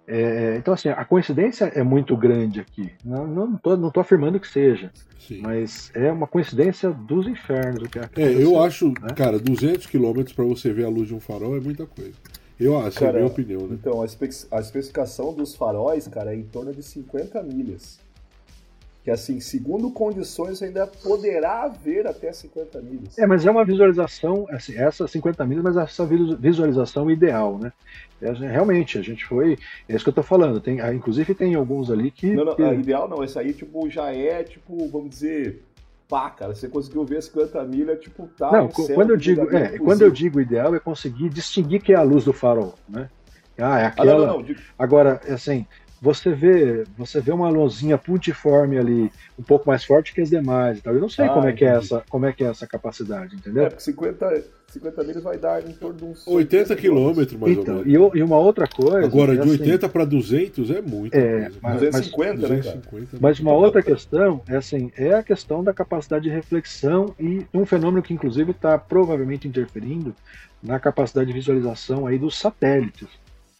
[0.06, 2.90] É, é, então, assim, a coincidência é muito grande aqui.
[3.04, 5.42] Não, não, tô, não tô afirmando que seja, Sim.
[5.42, 7.82] mas é uma coincidência dos infernos.
[7.82, 9.10] O que é, eu acho, né?
[9.14, 12.14] cara, 200 quilômetros para você ver a luz de um farol é muita coisa.
[12.60, 13.78] Eu acho, cara, é a minha opinião, né?
[13.80, 18.00] Então, a, espec a especificação dos faróis, cara, é em torno de 50 milhas.
[19.04, 23.16] Que assim, segundo condições, ainda poderá haver até 50 milhas.
[23.16, 27.72] É, mas é uma visualização, assim, essa 50 milhas, mas essa visualização ideal, né?
[28.20, 29.56] É, realmente, a gente foi.
[29.88, 30.60] É isso que eu tô falando.
[30.60, 32.34] Tem, ah, inclusive tem alguns ali que.
[32.34, 32.62] Não, não, que...
[32.62, 35.62] ideal não, esse aí, tipo, já é, tipo, vamos dizer,
[36.08, 38.50] pá, cara, você conseguiu ver 50 milhas, tipo, tá.
[38.50, 42.02] Não, quando eu digo, é, quando eu digo ideal é conseguir distinguir que é a
[42.02, 43.10] luz do farol, né?
[43.58, 44.12] Ah, é aquela.
[44.12, 44.56] Ah, não, não, não.
[44.78, 45.66] Agora, assim,
[46.00, 50.78] você vê, você vê uma luzinha puntiforme ali, um pouco mais forte que as demais
[50.78, 50.94] e tal.
[50.94, 53.36] Eu não sei ah, como é que é essa, como é que é essa capacidade,
[53.36, 53.64] entendeu?
[53.64, 57.78] É, porque 50, 50 milhas vai dar em torno de uns 80 quilômetros, mais então,
[57.78, 58.14] ou menos.
[58.14, 59.06] E, e, uma outra coisa.
[59.06, 61.14] Agora, de 80 assim, para 200 é muito.
[61.14, 65.22] É, mas, 250, mas, né, 250, né, Mas uma outra questão é assim, é a
[65.22, 70.14] questão da capacidade de reflexão e um fenômeno que inclusive está provavelmente interferindo
[70.62, 73.08] na capacidade de visualização aí dos satélites.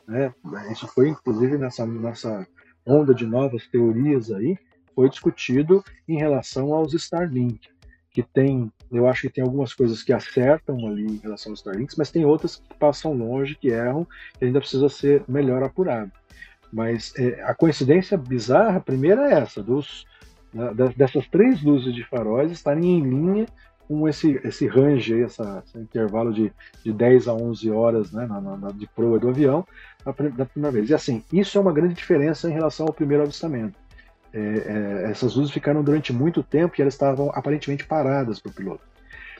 [0.06, 0.32] Né?
[0.70, 2.46] Isso foi inclusive nessa nossa
[2.84, 4.58] onda de novas teorias aí,
[4.94, 7.68] foi discutido em relação aos Starlink,
[8.18, 11.94] que tem, eu acho que tem algumas coisas que acertam ali em relação aos Starlinks,
[11.94, 14.04] mas tem outras que passam longe, que erram,
[14.40, 16.10] e ainda precisa ser melhor apurado.
[16.72, 20.04] Mas é, a coincidência bizarra, primeira é essa, dos,
[20.96, 23.46] dessas três luzes de faróis estarem em linha
[23.86, 26.52] com esse, esse range, essa, esse intervalo de,
[26.84, 29.64] de 10 a 11 horas né, na, na, de proa do avião
[30.04, 30.90] da primeira vez.
[30.90, 33.78] E assim, isso é uma grande diferença em relação ao primeiro avistamento.
[34.32, 38.54] É, é, essas luzes ficaram durante muito tempo e elas estavam aparentemente paradas para o
[38.54, 38.82] piloto.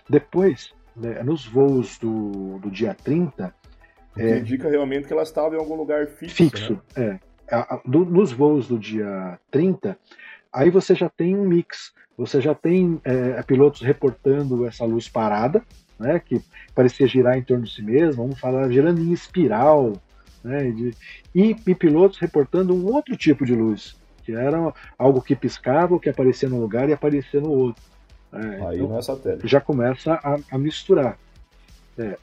[0.09, 3.55] Depois, né, nos voos do, do dia 30.
[4.17, 6.35] É, indica realmente que elas estavam em algum lugar fixo.
[6.35, 7.21] Fixo, né?
[7.51, 7.55] é.
[7.55, 9.97] A, a, do, nos voos do dia 30,
[10.53, 15.63] aí você já tem um mix você já tem é, pilotos reportando essa luz parada,
[15.97, 16.43] né, que
[16.75, 19.93] parecia girar em torno de si mesmo, vamos falar girando em espiral,
[20.43, 20.91] né, de,
[21.33, 23.97] e, e, pilotos reportando um outro tipo de luz,
[24.29, 27.83] que era algo que piscava, que aparecia num lugar e aparecia no outro.
[28.31, 29.49] Né, Aí então, não é satélite.
[29.49, 31.19] Já começa a, a misturar.
[31.97, 32.19] É.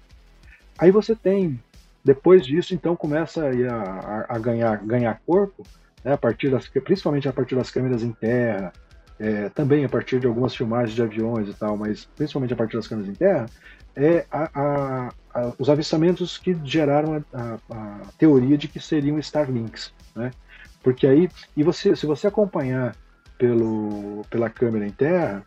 [0.78, 1.60] Aí você tem,
[2.04, 5.64] depois disso, então começa a, a, a ganhar, ganhar corpo,
[6.04, 8.72] né, a partir das, principalmente a partir das câmeras em terra,
[9.20, 12.76] é, também a partir de algumas filmagens de aviões e tal, mas principalmente a partir
[12.76, 13.48] das câmeras em terra,
[13.96, 20.30] é a, a, a, os avistamentos que geraram a, teoria de que seriam Starlinks, né?
[20.86, 22.96] Porque aí, e você, se você acompanhar
[23.38, 25.46] pelo, pela câmera em terra,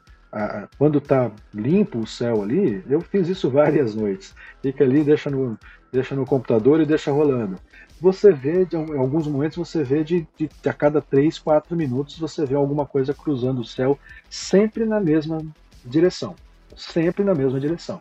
[0.76, 4.34] quando está limpo o céu ali, eu fiz isso várias noites.
[4.60, 5.58] Fica ali, deixa no,
[5.90, 7.56] deixa no computador e deixa rolando
[8.00, 12.18] você vê, em alguns momentos, você vê de, de, de, a cada 3, 4 minutos,
[12.18, 13.98] você vê alguma coisa cruzando o céu,
[14.30, 15.44] sempre na mesma
[15.84, 16.34] direção.
[16.76, 17.98] Sempre na mesma direção.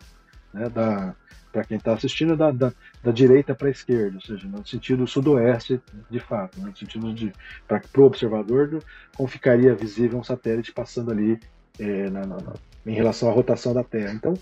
[0.54, 4.66] Né, para quem está assistindo, da, da, da direita para a esquerda, ou seja, no
[4.66, 5.80] sentido sudoeste,
[6.10, 7.32] de fato, né, no sentido de.
[7.66, 8.82] Para o observador,
[9.16, 11.38] como ficaria visível um satélite passando ali
[11.78, 12.38] é, na, na,
[12.84, 14.12] em relação à rotação da Terra.
[14.12, 14.34] Então,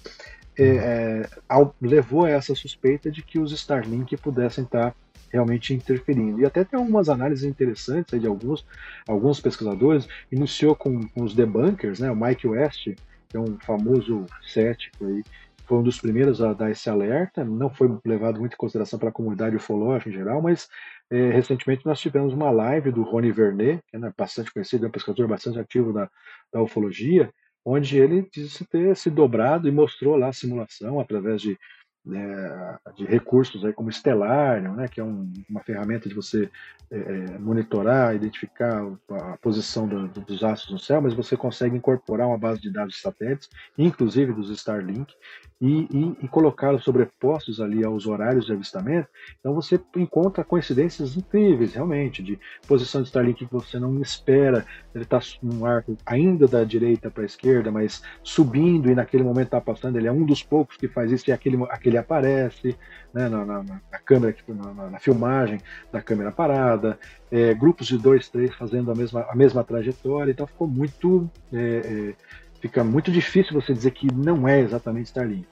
[0.59, 4.97] é, é, ao, levou a essa suspeita de que os Starlink pudessem estar tá
[5.31, 6.41] realmente interferindo.
[6.41, 8.65] E até tem algumas análises interessantes de alguns,
[9.07, 10.09] alguns pesquisadores.
[10.33, 12.11] Iniciou com, com os debunkers, né?
[12.11, 12.85] o Mike West,
[13.29, 15.23] que é um famoso cético aí,
[15.67, 19.13] foi um dos primeiros a dar esse alerta, não foi levado muito em consideração pela
[19.13, 20.69] comunidade ufológica em geral, mas
[21.11, 24.89] é, recentemente nós tivemos uma live do Rony Vernet, que é né, bastante conhecido, é
[24.89, 26.09] um pesquisador bastante ativo da,
[26.53, 27.31] da ufologia,
[27.65, 31.59] onde ele disse ter se dobrado e mostrou lá a simulação através de
[32.07, 36.49] né, de recursos aí como Stellarium, né, que é um, uma ferramenta de você
[36.89, 42.29] é, é, monitorar, identificar a posição do, dos astros no céu, mas você consegue incorporar
[42.29, 45.13] uma base de dados de satélites, inclusive dos Starlink,
[45.61, 49.09] e, e, e colocá-los sobrepostos ali aos horários de avistamento.
[49.41, 52.39] Então você encontra coincidências incríveis, realmente, de
[52.69, 54.65] posição de Starlink que você não espera,
[54.95, 59.47] ele está num arco ainda da direita para a esquerda, mas subindo e naquele momento
[59.47, 62.77] está passando, ele é um dos poucos que faz isso e aquele, aquele aparece
[63.13, 66.99] né, na, na, na, câmera, na, na, filmagem da câmera parada,
[67.31, 71.31] é, grupos de dois, três fazendo a mesma, a mesma trajetória, então ficou muito.
[71.53, 72.15] É, é,
[72.61, 75.47] fica muito difícil você dizer que não é exatamente Starlink.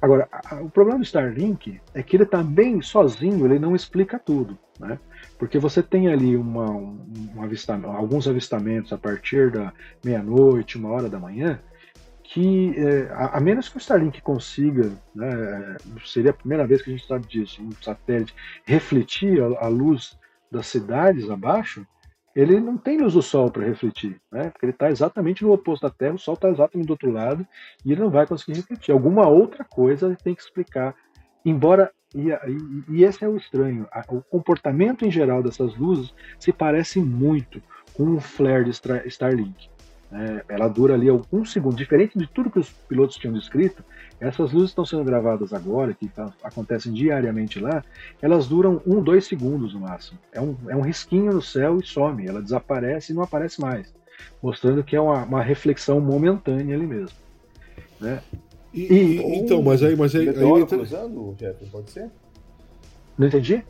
[0.00, 0.28] Agora,
[0.60, 4.98] o problema do Starlink é que ele também sozinho ele não explica tudo, né?
[5.38, 6.98] Porque você tem ali uma, um,
[7.34, 9.72] um avistamento, alguns avistamentos a partir da
[10.04, 11.58] meia-noite, uma hora da manhã,
[12.28, 16.90] que é, a, a, menos que o Starlink consiga, né, seria a primeira vez que
[16.90, 18.34] a gente sabe disso, um satélite
[18.64, 20.18] refletir a, a luz
[20.50, 21.86] das cidades abaixo,
[22.34, 24.50] ele não tem luz do Sol para refletir, né?
[24.50, 27.46] Porque ele está exatamente no oposto da Terra, o Sol está exatamente do outro lado
[27.82, 28.92] e ele não vai conseguir refletir.
[28.92, 30.94] Alguma outra coisa ele tem que explicar.
[31.42, 36.52] Embora e, e, e esse é o estranho, o comportamento em geral dessas luzes se
[36.52, 37.62] parece muito
[37.94, 38.70] com o flare de
[39.06, 39.70] Starlink.
[40.12, 41.76] É, ela dura ali alguns segundos.
[41.76, 43.84] Diferente de tudo que os pilotos tinham descrito,
[44.20, 47.84] essas luzes estão sendo gravadas agora, que tá, acontecem diariamente lá,
[48.22, 50.18] elas duram um, dois segundos no máximo.
[50.32, 52.26] É um, é um risquinho no céu e some.
[52.26, 53.92] Ela desaparece e não aparece mais.
[54.42, 57.16] Mostrando que é uma, uma reflexão momentânea ali mesmo.
[58.00, 58.22] Né?
[58.72, 59.96] E, e, então, mas aí.
[59.96, 60.78] Mas aí, aí entra...
[60.78, 62.10] cruzando, Jeff, pode ser?
[63.18, 63.64] Não entendi?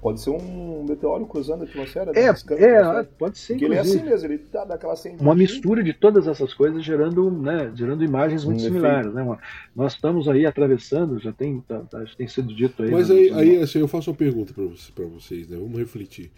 [0.00, 2.12] Pode ser um meteoro cruzando a atmosfera.
[2.14, 3.54] É, é pode ser.
[3.54, 7.30] Porque ele é assim mesmo, ele dá daquela Uma mistura de todas essas coisas gerando,
[7.30, 9.12] né, gerando imagens muito um similares.
[9.12, 9.38] Né?
[9.74, 12.90] nós estamos aí atravessando, já tem, tá, tá tem sido dito aí.
[12.90, 15.56] Mas né, aí, aí assim, eu faço uma pergunta para vocês, vocês, né?
[15.56, 16.30] Vamos refletir.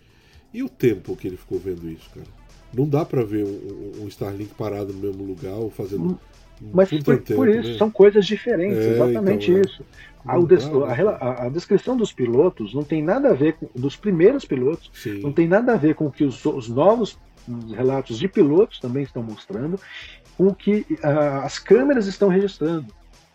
[0.54, 2.26] E o tempo que ele ficou vendo isso, cara?
[2.72, 6.04] Não dá para ver um, um, Starlink parado no mesmo lugar ou fazendo.
[6.04, 6.18] Hum,
[6.72, 7.78] mas por, por, isso, né?
[7.78, 9.66] são coisas diferentes, é, exatamente então, é.
[9.66, 9.84] isso.
[10.24, 14.90] A, a, a, descrição dos pilotos não tem nada a ver com dos primeiros pilotos,
[14.94, 15.20] Sim.
[15.20, 17.18] não tem nada a ver com o que os, os novos
[17.74, 19.80] relatos de pilotos também estão mostrando,
[20.36, 22.86] com o que uh, as câmeras estão registrando.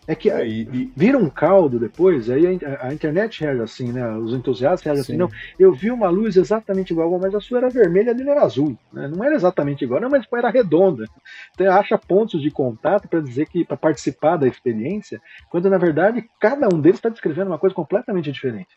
[0.07, 4.09] É que é, e, vira um caldo depois, aí a, a, internet reage assim, né?
[4.15, 7.69] Os entusiastas reagem assim, não, eu vi uma luz exatamente igual, mas a sua era
[7.69, 8.77] vermelha e a dele era azul.
[8.93, 9.09] Né?
[9.09, 11.05] Não era exatamente igual, não, mas era redonda.
[11.53, 16.23] Então acha pontos de contato para dizer que para participar da experiência, quando na verdade
[16.39, 18.69] cada um deles está descrevendo uma coisa completamente diferente.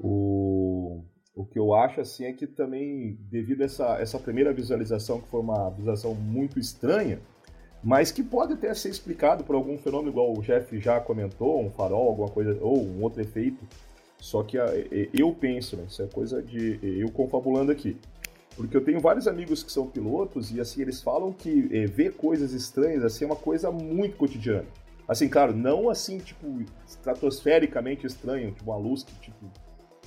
[0.00, 1.02] O,
[1.34, 5.28] o que eu acho assim é que também, devido a essa, essa primeira visualização, que
[5.28, 7.18] foi uma visualização muito estranha,
[7.86, 11.70] mas que pode até ser explicado por algum fenômeno, igual o Jeff já comentou, um
[11.70, 13.64] farol, alguma coisa, ou um outro efeito.
[14.18, 14.66] Só que ah,
[15.14, 17.96] eu penso, né, isso é coisa de eu confabulando aqui.
[18.56, 22.14] Porque eu tenho vários amigos que são pilotos e assim eles falam que é, ver
[22.14, 24.66] coisas estranhas assim é uma coisa muito cotidiana.
[25.06, 29.46] Assim, claro, não assim tipo estratosfericamente estranho, tipo uma luz que tipo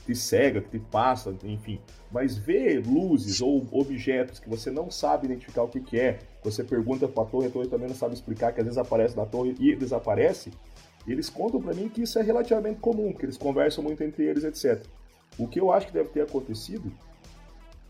[0.05, 1.79] te cega, que te passa, enfim.
[2.11, 6.63] Mas ver luzes ou objetos que você não sabe identificar o que, que é, você
[6.63, 9.25] pergunta para a torre, a torre também não sabe explicar, que às vezes aparece na
[9.25, 10.51] torre e desaparece,
[11.07, 14.43] eles contam para mim que isso é relativamente comum, que eles conversam muito entre eles,
[14.43, 14.85] etc.
[15.37, 16.91] O que eu acho que deve ter acontecido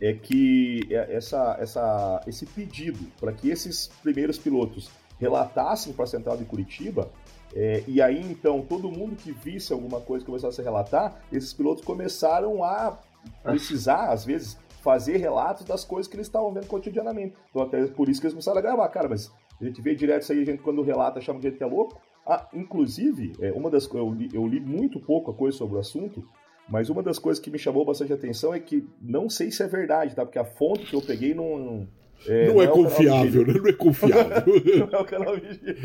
[0.01, 6.07] é que é, essa, essa, esse pedido para que esses primeiros pilotos relatassem para a
[6.07, 7.11] central de Curitiba
[7.53, 11.83] é, e aí, então, todo mundo que visse alguma coisa começasse a relatar, esses pilotos
[11.83, 12.99] começaram a
[13.43, 17.35] precisar, às vezes, fazer relatos das coisas que eles estavam vendo cotidianamente.
[17.49, 18.87] Então, até por isso que eles começaram a gravar.
[18.89, 21.57] Cara, mas a gente vê direto isso aí, a gente quando relata chama de gente
[21.57, 21.99] que é louco.
[22.25, 25.79] Ah, inclusive, é, uma das eu li, eu li muito pouco a coisa sobre o
[25.79, 26.23] assunto,
[26.69, 29.67] mas uma das coisas que me chamou bastante atenção é que não sei se é
[29.67, 30.23] verdade, tá?
[30.23, 31.87] Porque a fonte que eu peguei não,
[32.27, 33.53] é, não, não, é, é confiável, né?
[33.53, 34.53] Não é confiável.
[34.79, 35.75] não é o canal Vigia.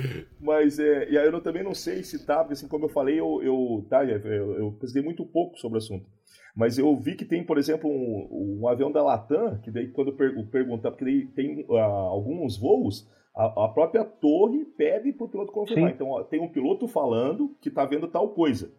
[0.41, 3.19] Mas, é, e aí eu também não sei se tá, porque assim, como eu falei,
[3.19, 6.07] eu, eu, tá, eu, eu pesquei muito pouco sobre o assunto.
[6.55, 10.15] Mas eu vi que tem, por exemplo, um, um avião da Latam, que daí quando
[10.17, 15.29] eu perguntar, porque daí tem uh, alguns voos, a, a, própria torre pede para o
[15.29, 15.91] piloto confirmar.
[15.91, 15.95] Sim.
[15.95, 18.71] Então, ó, tem um piloto falando que está vendo tal coisa.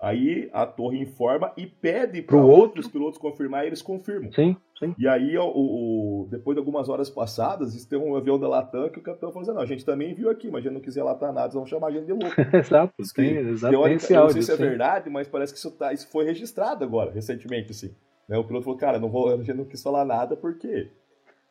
[0.00, 4.30] Aí a torre informa e pede para outros pilotos confirmar e eles confirmam.
[4.32, 4.94] Sim, sim.
[4.96, 9.00] E aí, o, o, depois de algumas horas passadas, tem um avião da Latam que
[9.00, 10.94] o capitão falou assim: não, a gente também viu aqui, mas a gente não quis
[10.94, 12.32] relatar nada, vão chamar a gente de louco.
[12.56, 14.12] Exato, tem, exatamente.
[14.12, 14.62] Eu não sei se é sim.
[14.62, 17.92] verdade, mas parece que isso, tá, isso foi registrado agora, recentemente, assim.
[18.28, 18.38] Né?
[18.38, 20.92] O piloto falou: cara, não vou, a gente não quis falar nada porque.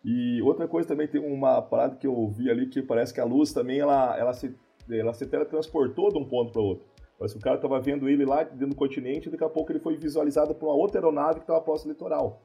[0.06, 3.26] E outra coisa também tem uma parada que eu vi ali que parece que a
[3.26, 4.56] luz também ela, ela, se,
[4.90, 6.86] ela se teletransportou de um ponto para outro.
[7.18, 9.72] Parece que o cara tava vendo ele lá dentro do continente e daqui a pouco
[9.72, 12.42] ele foi visualizado por uma outra aeronave que estava posto litoral.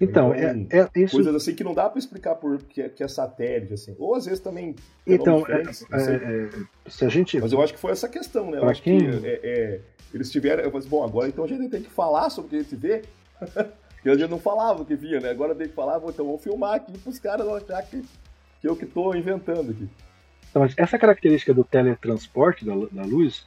[0.00, 1.16] Então, então é, é, isso...
[1.16, 3.94] coisas assim que não dá para explicar por que, que é satélite, assim.
[3.98, 4.74] Ou às vezes também.
[5.06, 7.38] Então, é, é, se a gente.
[7.38, 8.58] Mas eu acho que foi essa questão, né?
[8.58, 8.98] Eu acho quem...
[8.98, 9.80] que é,
[10.12, 10.62] eles tiveram.
[10.62, 12.76] Eu falei, bom, agora então a gente tem que falar sobre o que a gente
[12.76, 13.02] vê.
[13.38, 15.30] Porque a gente não falava o que via, né?
[15.30, 18.02] Agora tem que falar, então vamos filmar aqui para os caras não achar que,
[18.60, 19.88] que eu que estou inventando aqui.
[20.50, 23.46] Então, essa característica do teletransporte da, da luz,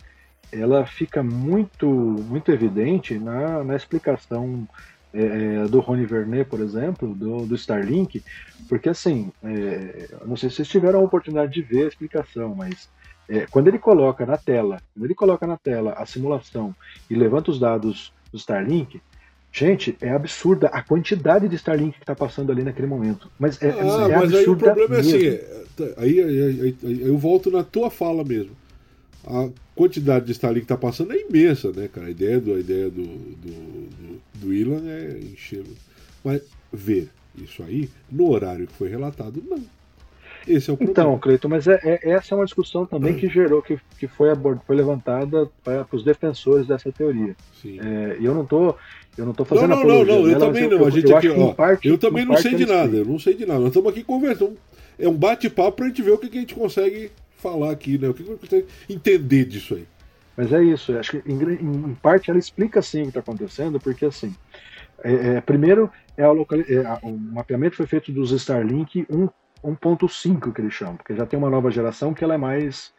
[0.54, 4.68] ela fica muito, muito evidente na, na explicação
[5.14, 8.24] é, do Rony Vernet, por exemplo, do, do Starlink,
[8.68, 12.90] porque assim, é, não sei se vocês tiveram a oportunidade de ver a explicação, mas
[13.30, 16.76] é, quando ele coloca na tela, quando ele coloca na tela a simulação
[17.10, 19.02] e levanta os dados do Starlink,
[19.56, 23.30] Gente, é absurda a quantidade de Starlink que está passando ali naquele momento.
[23.38, 25.16] Mas é, ah, é mas aí o problema mesmo.
[25.16, 28.58] é assim, aí, aí, aí, eu volto na tua fala mesmo.
[29.26, 32.08] A quantidade de Starlink que está passando é imensa, né, cara?
[32.08, 35.64] A ideia do, a ideia do, do, do, do Ilan é encher.
[36.24, 39.64] Mas ver isso aí, no horário que foi relatado, não.
[40.48, 40.92] Esse é o problema.
[40.92, 44.30] Então, Cleiton, mas é, é, essa é uma discussão também que gerou, que, que foi,
[44.30, 47.36] abord, foi levantada para os defensores dessa teoria.
[47.66, 48.78] É, e eu não estou
[49.18, 50.80] eu não estou fazendo não, não, não, não, eu também não.
[50.80, 53.20] Eu, a gente eu aqui, ó, parte, eu também não sei de nada, eu não
[53.20, 53.60] sei de nada.
[53.60, 54.58] Nós estamos aqui conversando.
[54.98, 57.12] É um bate-papo para a gente ver o que, que, a gente consegue
[57.44, 58.08] falar aqui, né?
[58.08, 59.86] O que, a consegue entender disso aí.
[60.36, 63.80] Mas é isso, acho que em, em parte ela explica sim o que está acontecendo,
[63.80, 64.34] porque assim,
[65.04, 69.06] é, é, primeiro é, local, é o mapeamento foi feito dos Starlink
[69.64, 72.92] 1.5 que eles chamam, porque já tem uma nova geração que ela é mais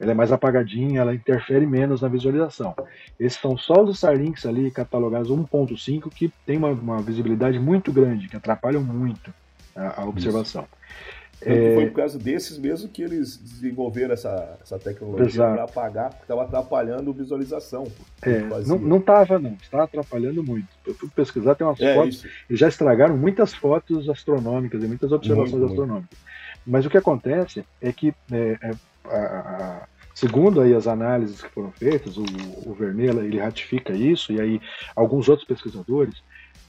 [0.00, 2.72] ela é mais apagadinha, ela interfere menos na visualização.
[3.18, 8.28] Esses são só os Starlinks ali catalogados 1.5 que tem uma, uma, visibilidade muito grande,
[8.28, 9.34] que atrapalham muito
[9.74, 10.68] a, a observação.
[11.40, 11.74] É...
[11.74, 16.42] Foi por causa desses mesmo que eles desenvolveram essa, essa tecnologia para apagar, porque estava
[16.42, 17.84] atrapalhando a visualização.
[18.22, 20.66] É, não estava não, está atrapalhando muito.
[20.84, 25.12] Eu fui pesquisar, tem umas é, fotos, e já estragaram muitas fotos astronômicas e muitas
[25.12, 26.18] observações muito, astronômicas.
[26.18, 26.38] Muito.
[26.66, 28.70] Mas o que acontece é que é, é
[29.06, 32.24] a, segundo aí as análises que foram feitas, o,
[32.66, 34.60] o Vermela ele ratifica isso e aí
[34.96, 36.20] alguns outros pesquisadores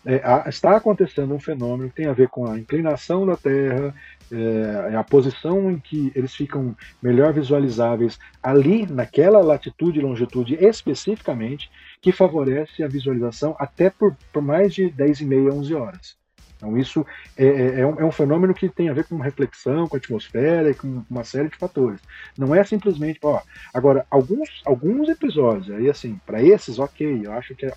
[0.05, 3.93] é, a, está acontecendo um fenômeno que tem a ver com a inclinação da Terra,
[4.31, 11.69] é, a posição em que eles ficam melhor visualizáveis ali naquela latitude e longitude especificamente,
[12.01, 16.19] que favorece a visualização até por, por mais de 10 e meia, 11 horas.
[16.59, 17.05] Então, isso
[17.37, 19.99] é, é, é, um, é, um, fenômeno que tem a ver com reflexão, com a
[19.99, 22.01] atmosfera e com uma série de fatores.
[22.37, 23.17] Não é simplesmente.
[23.23, 23.41] Ó,
[23.73, 27.71] agora, alguns, alguns episódios, aí assim, para esses, ok, eu acho que a,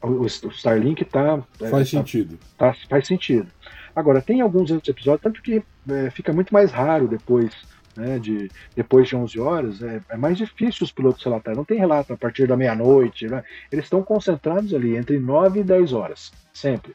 [0.00, 1.42] a, o, Starlink tá.
[1.60, 2.38] É, faz tá, sentido.
[2.56, 3.48] Tá, faz sentido.
[3.94, 7.52] Agora, tem alguns outros episódios, tanto que é, fica muito mais raro depois.
[7.96, 11.56] Né, de, depois de 11 horas, é, é, mais difícil os pilotos relatarem.
[11.56, 13.28] Não tem relato a partir da meia-noite.
[13.28, 13.44] Né?
[13.70, 16.92] Eles estão concentrados ali entre 9 e 10 horas, sempre.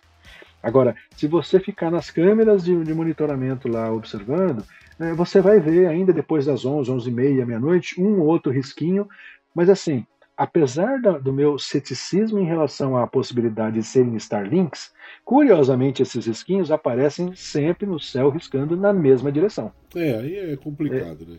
[0.62, 4.62] Agora, se você ficar nas câmeras de, de monitoramento lá observando,
[5.00, 8.52] é, você vai ver ainda depois das 11, 11 e meia, meia-noite, um ou outro
[8.52, 9.08] risquinho,
[9.56, 10.06] mas assim,
[10.39, 14.93] apesar da, do meu ceticismo em relação à possibilidade de serem Starlinks,
[15.25, 19.69] curiosamente esses risquinhos aparecem sempre no céu riscando na mesma direção.
[19.93, 21.38] É, aí é complicado, é, né?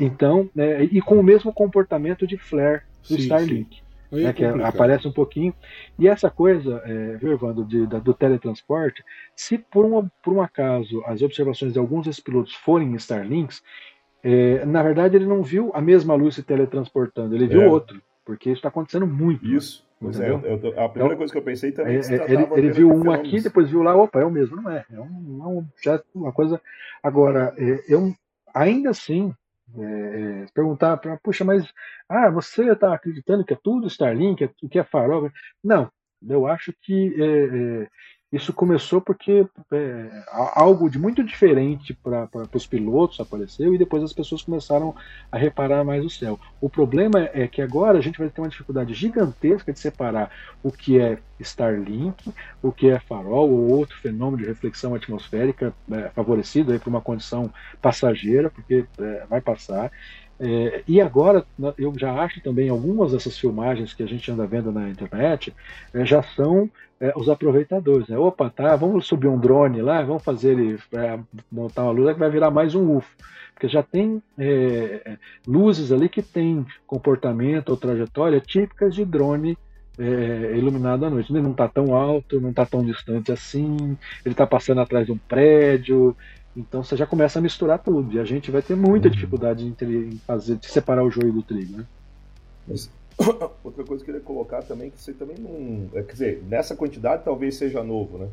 [0.00, 3.76] Então, é, e com o mesmo comportamento de flare do sim, Starlink.
[3.76, 5.54] Sim né, é que aparece um pouquinho.
[5.96, 9.04] E essa coisa, é, viu, Evandro, de, da, do teletransporte,
[9.36, 13.62] se por, uma, por um acaso as observações de alguns desses pilotos forem Starlinks,
[14.20, 17.68] é, na verdade ele não viu a mesma luz se teletransportando, ele viu é.
[17.68, 19.46] outro, porque isso está acontecendo muito.
[19.46, 19.86] Isso.
[20.00, 22.48] Pois é, eu, eu, a primeira é, coisa que eu pensei também é, é ele,
[22.56, 24.84] ele viu um aqui, depois viu lá, opa, é o mesmo, não é?
[24.90, 26.60] É, um, é um, já uma coisa.
[27.00, 27.54] Agora,
[27.88, 28.12] eu
[28.52, 29.32] ainda assim,
[29.78, 31.64] é, é perguntar para, puxa, mas
[32.08, 35.30] ah, você está acreditando que é tudo Starlink, que é farol?
[35.62, 35.88] Não,
[36.28, 37.88] eu acho que é, é,
[38.32, 44.12] isso começou porque é, algo de muito diferente para os pilotos apareceu e depois as
[44.12, 44.94] pessoas começaram
[45.30, 46.40] a reparar mais o céu.
[46.58, 50.30] O problema é que agora a gente vai ter uma dificuldade gigantesca de separar
[50.62, 56.08] o que é Starlink, o que é farol ou outro fenômeno de reflexão atmosférica é,
[56.10, 59.90] favorecido por uma condição passageira, porque é, vai passar,
[60.44, 61.46] é, e agora,
[61.78, 65.54] eu já acho também algumas dessas filmagens que a gente anda vendo na internet
[65.94, 66.68] é, já são
[66.98, 68.08] é, os aproveitadores.
[68.08, 68.18] Né?
[68.18, 71.16] Opa, tá, vamos subir um drone lá, vamos fazer ele é,
[71.50, 73.16] montar uma luz é que vai virar mais um UFO.
[73.54, 75.16] Porque já tem é,
[75.46, 79.56] luzes ali que tem comportamento ou trajetória típicas de drone
[79.96, 81.32] é, iluminado à noite.
[81.32, 85.12] Ele não está tão alto, não está tão distante assim, ele está passando atrás de
[85.12, 86.16] um prédio,
[86.56, 88.12] então você já começa a misturar tudo.
[88.14, 89.14] E a gente vai ter muita uhum.
[89.14, 91.86] dificuldade em, fazer, de separar o joio do trigo, né?
[92.68, 92.90] Mas
[93.64, 95.88] outra coisa que eu queria colocar também, que você também não.
[95.98, 98.28] É, quer dizer, nessa quantidade talvez seja novo, né?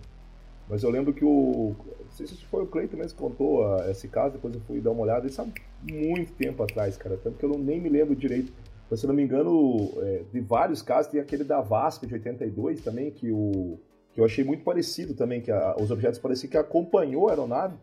[0.70, 1.76] Mas eu lembro que o.
[1.78, 4.82] Não sei se foi o Cleiton mesmo que contou a, esse caso, depois eu fui
[4.82, 5.48] dar uma olhada, isso há
[5.90, 7.18] muito tempo atrás, cara.
[7.18, 8.52] Tanto que eu não, nem me lembro direito.
[8.90, 12.82] Mas se não me engano, é, de vários casos, tem aquele da VASP de 82
[12.82, 13.78] também, que, o,
[14.14, 17.76] que eu achei muito parecido também, que a, os objetos pareciam que acompanhou a aeronave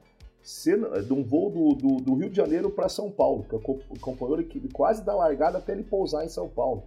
[1.04, 3.56] de um voo do, do, do Rio de Janeiro para São Paulo, que
[3.96, 6.84] acompanhou ele quase da largada até ele pousar em São Paulo.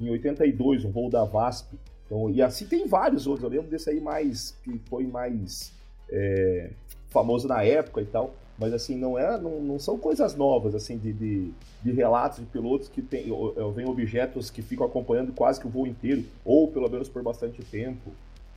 [0.00, 1.78] Em 82, um voo da VASP.
[2.06, 3.44] Então, e assim tem vários outros.
[3.44, 5.72] Eu lembro desse aí mais que foi mais
[6.10, 6.70] é,
[7.10, 8.34] famoso na época e tal.
[8.58, 11.50] Mas assim, não, é, não, não são coisas novas, assim, de, de,
[11.82, 13.26] de relatos de pilotos que tem,
[13.74, 17.62] vem objetos que ficam acompanhando quase que o voo inteiro, ou pelo menos por bastante
[17.62, 18.12] tempo.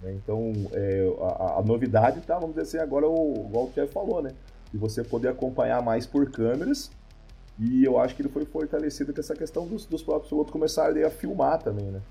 [0.06, 0.14] Né?
[0.14, 4.22] Então, é, a, a, novidade tá, vamos dizer assim, agora o, igual o Jeff falou,
[4.22, 4.32] né?
[4.72, 6.92] De você poder acompanhar mais por câmeras.
[7.58, 11.04] E eu acho que ele foi fortalecido com essa questão dos, dos próprios pilotos começarem
[11.04, 12.02] a filmar também, né?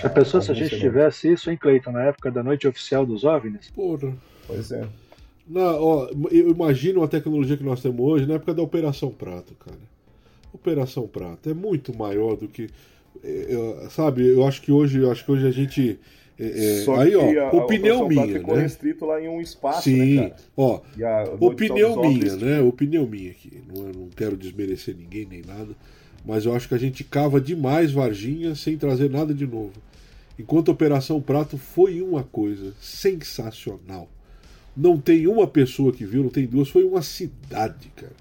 [0.00, 3.24] Já pensou se a gente tivesse isso, hein, Cleiton, na época da noite oficial dos
[3.24, 3.70] OVNIs?
[3.70, 4.12] Porra.
[4.46, 4.88] Pois é.
[5.46, 9.54] Na, ó, eu imagino a tecnologia que nós temos hoje na época da Operação Prato,
[9.54, 9.78] cara.
[10.52, 12.68] Operação Prato é muito maior do que.
[13.22, 16.00] É, sabe, eu acho que hoje, eu acho que hoje a gente.
[16.38, 18.62] É, é aí, ó, a, opinião a minha, ficou né?
[18.62, 20.80] restrito lá em um espaço, Sim, né, ó,
[21.40, 22.60] opinião minha, né?
[22.60, 23.62] Opinião minha aqui.
[23.72, 25.76] Não, não quero desmerecer ninguém nem nada
[26.24, 29.72] mas eu acho que a gente cava demais Varginha sem trazer nada de novo.
[30.38, 34.08] Enquanto Operação Prato foi uma coisa sensacional.
[34.76, 38.16] Não tem uma pessoa que viu, não tem duas, foi uma cidade, cara.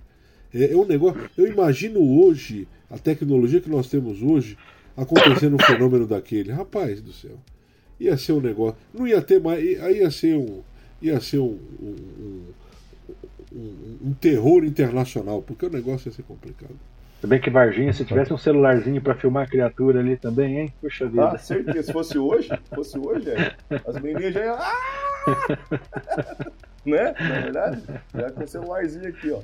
[0.54, 1.30] É, é um negócio.
[1.36, 4.58] Eu imagino hoje, a tecnologia que nós temos hoje,
[4.96, 6.52] acontecendo um fenômeno daquele.
[6.52, 7.40] Rapaz do céu.
[8.00, 8.78] Ia ser um negócio.
[8.94, 9.60] Não ia ter mais.
[9.82, 10.62] Aí ia ser um.
[11.02, 12.44] Ia ser um, um,
[13.54, 16.76] um, um terror internacional, porque o negócio ia ser complicado.
[17.24, 20.74] Se bem que Varginha, se tivesse um celularzinho para filmar a criatura ali também, hein?
[20.82, 21.30] Puxa vida.
[21.30, 21.84] Ah, certeza.
[21.84, 23.56] Se fosse hoje, fosse hoje, é.
[23.88, 24.58] as meninas já iam.
[24.60, 24.76] Ah!
[26.86, 27.14] né?
[27.18, 27.82] Na verdade,
[28.14, 29.40] já com o celularzinho aqui, ó.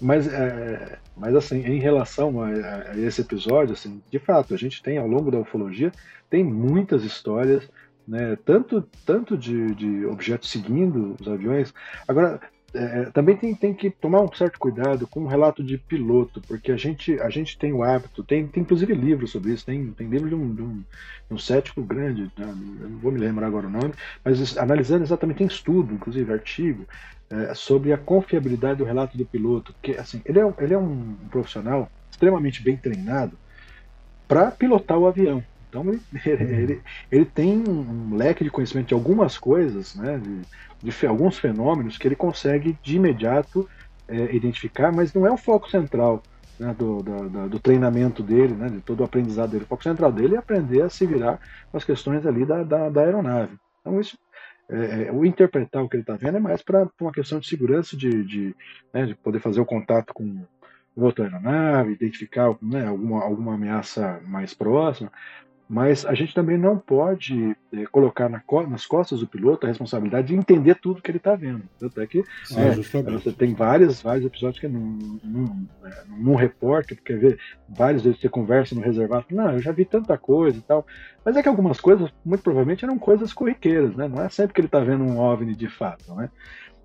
[0.00, 4.82] Mas, é, mas assim, em relação a, a, esse episódio, assim, de fato, a gente
[4.82, 5.92] tem ao longo da ufologia
[6.34, 7.70] tem muitas histórias,
[8.08, 8.36] né?
[8.44, 11.72] Tanto, tanto de, de objetos seguindo os aviões.
[12.08, 12.40] Agora,
[12.74, 16.72] é, também tem, tem que tomar um certo cuidado com o relato de piloto, porque
[16.72, 20.08] a gente, a gente tem o hábito, tem, tem inclusive livros sobre isso, tem, tem
[20.08, 20.78] livro de um, de um,
[21.28, 23.94] de um cético grande, né, não vou me lembrar agora o nome,
[24.24, 26.84] mas analisando exatamente, tem estudo, inclusive artigo,
[27.34, 31.14] é, sobre a confiabilidade do relato do piloto, porque assim, ele é, ele é um
[31.30, 33.36] profissional extremamente bem treinado
[34.28, 35.42] para pilotar o avião.
[35.68, 40.92] Então ele, ele, ele, ele, tem um leque de conhecimento de algumas coisas, né, de,
[40.92, 43.68] de alguns fenômenos que ele consegue de imediato
[44.06, 46.22] é, identificar, mas não é o foco central
[46.58, 49.64] né, do, do, do, treinamento dele, né, de todo o aprendizado dele.
[49.64, 51.40] O foco central dele é aprender a se virar
[51.72, 53.56] com as questões ali da, da, da aeronave.
[53.80, 54.16] Então, isso,
[54.68, 57.46] é, é o interpretar o que ele está vendo é mais para uma questão de
[57.46, 58.56] segurança, de, de,
[58.92, 60.44] né, de, poder fazer o contato com
[60.96, 65.12] outra aeronave, identificar né, alguma, alguma ameaça mais próxima,
[65.74, 70.28] mas a gente também não pode é, colocar na, nas costas do piloto a responsabilidade
[70.28, 71.64] de entender tudo que ele está vendo.
[71.80, 76.36] Tanto é que Sim, é, você tem vários, vários episódios que num, num, é, num
[76.36, 80.56] repórter, quer ver, vários vezes você conversa no reservado, não, eu já vi tanta coisa
[80.56, 80.86] e tal.
[81.24, 84.06] Mas é que algumas coisas, muito provavelmente, eram coisas corriqueiras, né?
[84.06, 86.30] Não é sempre que ele está vendo um OVNI de fato, né?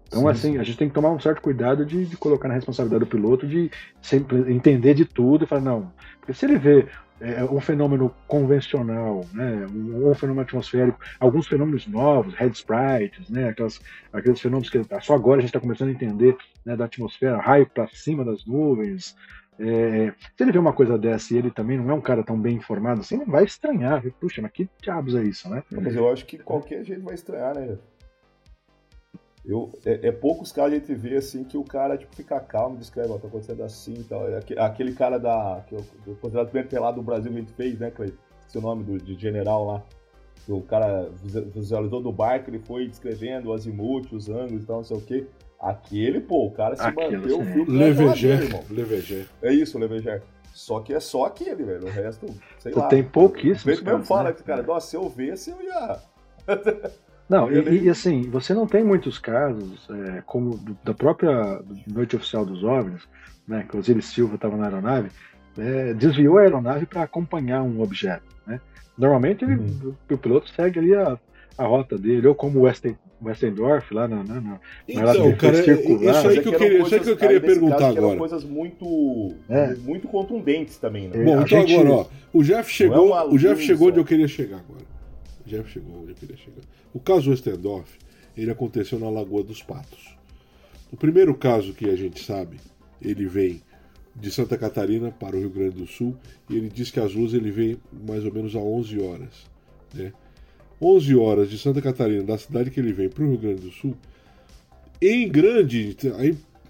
[0.10, 0.57] Então, sim, assim, sim.
[0.57, 3.47] a gente tem que tomar um certo cuidado de, de, colocar na responsabilidade do piloto
[3.47, 6.88] de sempre entender de tudo e falar, não, porque se ele vê
[7.22, 13.49] é, um fenômeno convencional, né, um, um, fenômeno atmosférico, alguns fenômenos novos, red sprites, né,
[13.49, 13.80] aquelas,
[14.12, 16.36] aqueles fenômenos que só agora a gente está começando a entender
[16.66, 19.16] né, da atmosfera, raio para cima das nuvens.
[19.60, 22.39] É, se ele vê uma coisa dessa e ele também não é um cara tão
[22.39, 24.01] bem informado assim, ele vai estranhar.
[24.20, 25.62] Puxa, mas que diabos é isso, né?
[25.70, 27.78] Mas eu acho que qualquer jeito vai estranhar, né?
[29.45, 32.75] Eu, é, é, poucos casos a gente vê assim que o cara tipo, fica calmo
[32.75, 34.27] e descreve, ó, tá acontecendo assim e tal.
[34.27, 35.63] É aquele cara da.
[35.67, 38.13] que o considerado primeiro pelado do Brasil que a gente fez, né, Clay?
[38.47, 39.83] Seu nome do, de general lá.
[40.47, 41.09] O cara
[41.53, 45.01] visualizou do barco, ele foi descrevendo o azimuth, os ângulos e tal, não sei o
[45.01, 45.27] quê.
[45.59, 49.27] Aquele, pô, o cara se aquele, manteve o filme Leveger, Leveger.
[49.43, 50.23] É isso, Leveger.
[50.53, 51.85] Só que é só aquele, velho.
[51.85, 52.25] O resto,
[52.57, 52.87] sei tu lá.
[52.87, 53.79] Tem pouquíssimos.
[53.79, 54.35] O mesmo fala, né?
[54.45, 55.99] cara, nossa, se eu visse, eu ia.
[57.30, 62.15] Não, e, e, assim, você não tem muitos casos, é, como do, da própria Noite
[62.15, 63.03] Oficial dos OVNIs,
[63.47, 65.09] né, que o Osiris Silva estava na aeronave,
[65.57, 68.23] é, desviou a aeronave para acompanhar um objeto.
[68.47, 68.59] Né?
[68.97, 69.95] Normalmente ele, uhum.
[70.09, 71.19] o, o, piloto segue ali a,
[71.55, 75.63] a rota dele, ou como o Westen, Westendorf lá na, na, na então, cara, é,
[75.63, 76.15] circular.
[76.15, 78.17] isso aí que eu queria, coisas, que eu queria perguntar caso, agora.
[78.17, 79.75] coisas muito, é.
[79.75, 81.23] muito contundentes também, né?
[81.23, 81.75] Bom, então gente...
[81.75, 84.89] agora, ó, o Jeff chegou, é o Jeff chegou onde eu queria chegar agora.
[85.49, 86.61] Jeff chegou eu queria chegar.
[86.93, 87.97] O caso Westendorf,
[88.37, 90.15] ele aconteceu na Lagoa dos Patos.
[90.91, 92.57] O primeiro caso que a gente sabe,
[93.01, 93.61] ele vem
[94.15, 96.15] de Santa Catarina para o Rio Grande do Sul
[96.49, 99.47] e ele diz que as luzes ele vem mais ou menos a 11 horas,
[99.93, 100.13] né?
[100.81, 103.71] 11 horas de Santa Catarina, da cidade que ele vem para o Rio Grande do
[103.71, 103.95] Sul,
[105.01, 105.95] em grande,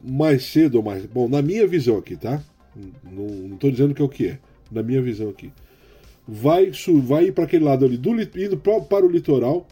[0.01, 1.05] mais cedo ou mais.
[1.05, 2.41] Bom, na minha visão aqui, tá?
[3.03, 4.39] Não estou dizendo que é o que é,
[4.71, 5.51] na minha visão aqui.
[6.31, 6.71] Vai,
[7.03, 9.65] vai ir para aquele lado ali, do, indo para o litoral,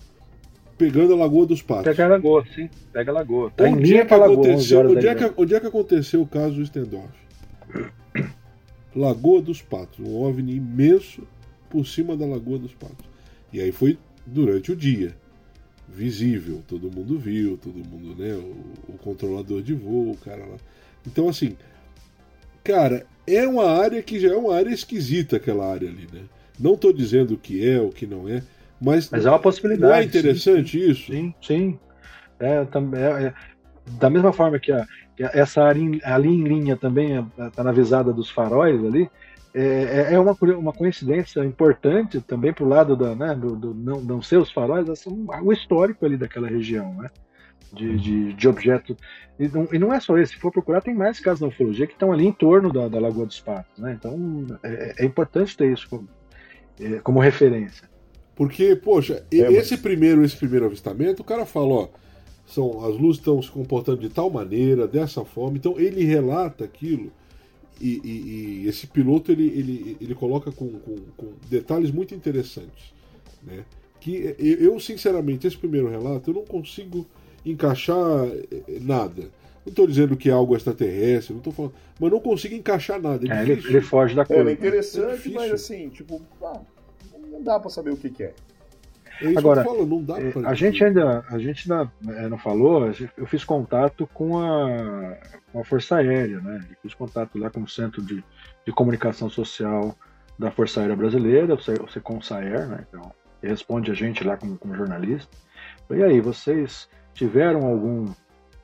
[0.75, 1.85] pegando a Lagoa dos Patos.
[1.85, 3.51] Pega a Lagoa, sim, pega a Lagoa.
[3.55, 6.65] Tá onde, é que aconteceu, onde, é que, onde é que aconteceu o caso do
[6.65, 7.13] Stendorf?
[8.95, 11.21] Lagoa dos Patos, um OVNI imenso
[11.69, 13.05] por cima da Lagoa dos Patos.
[13.53, 15.15] E aí foi durante o dia.
[15.87, 18.33] Visível, todo mundo viu, todo mundo, né?
[18.33, 20.57] O, o controlador de voo, o cara lá.
[21.05, 21.55] Então, assim,
[22.63, 26.23] cara, é uma área que já é uma área esquisita, aquela área ali, né?
[26.59, 28.41] Não estou dizendo o que é, o que não é,
[28.81, 29.09] mas.
[29.09, 29.91] Mas é uma possibilidade.
[29.91, 31.11] Não é interessante sim, isso?
[31.11, 31.79] Sim, sim.
[32.39, 33.33] É, é, é,
[33.99, 34.85] da mesma forma que, a,
[35.15, 39.09] que essa área ali em linha também está na visada dos faróis ali,
[39.53, 43.73] é, é, é uma, uma coincidência importante também para o lado da, né, do, do,
[43.73, 47.09] não, não ser os faróis, assim, o histórico ali daquela região, né?
[47.73, 48.95] De, de, de objeto.
[49.37, 51.85] E não, e não, é só esse, se for procurar, tem mais casos na ufologia
[51.85, 53.77] que estão ali em torno da, da Lagoa dos Patos.
[53.77, 53.93] Né?
[53.99, 56.16] Então é, é importante ter isso como, é,
[57.03, 57.89] como referência.
[58.35, 61.87] Porque, poxa, é, esse primeiro esse primeiro avistamento, o cara fala, ó,
[62.45, 67.11] são, as luzes estão se comportando de tal maneira, dessa forma, então ele relata aquilo
[67.79, 72.93] e, e, e, esse piloto ele, ele, ele coloca com, com, com, detalhes muito interessantes.
[73.43, 73.63] Né?
[73.99, 77.05] Que eu, sinceramente, esse primeiro relato, eu não consigo
[77.45, 79.29] encaixar eh, nada.
[79.67, 83.27] Não estou dizendo que é algo extraterrestre, não tô falando, mas não consigo encaixar nada.
[83.27, 84.49] É é, ele, ele, foge da coisa.
[84.49, 86.61] É, é interessante, mas assim, tipo, ah,
[87.29, 88.33] não dá para saber o que, que é.
[89.21, 90.05] É Agora, falo,
[90.45, 95.17] a gente ainda, a gente ainda é, não falou, eu fiz contato com a,
[95.51, 96.65] com a Força Aérea, né?
[96.69, 98.23] Eu fiz contato lá com o Centro de,
[98.65, 99.97] de Comunicação Social
[100.39, 102.85] da Força Aérea Brasileira, o Seconsaer, né?
[102.87, 103.11] Então,
[103.43, 105.35] responde a gente lá como, como jornalista.
[105.89, 108.05] E aí, vocês tiveram algum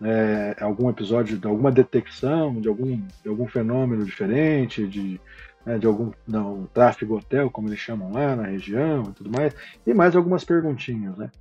[0.04, 5.20] é, algum episódio, de alguma detecção de algum, de algum fenômeno diferente, de
[5.66, 9.56] né, de algum não, tráfego hotel, como eles chamam lá na região e tudo mais,
[9.86, 11.32] e mais algumas perguntinhas, né?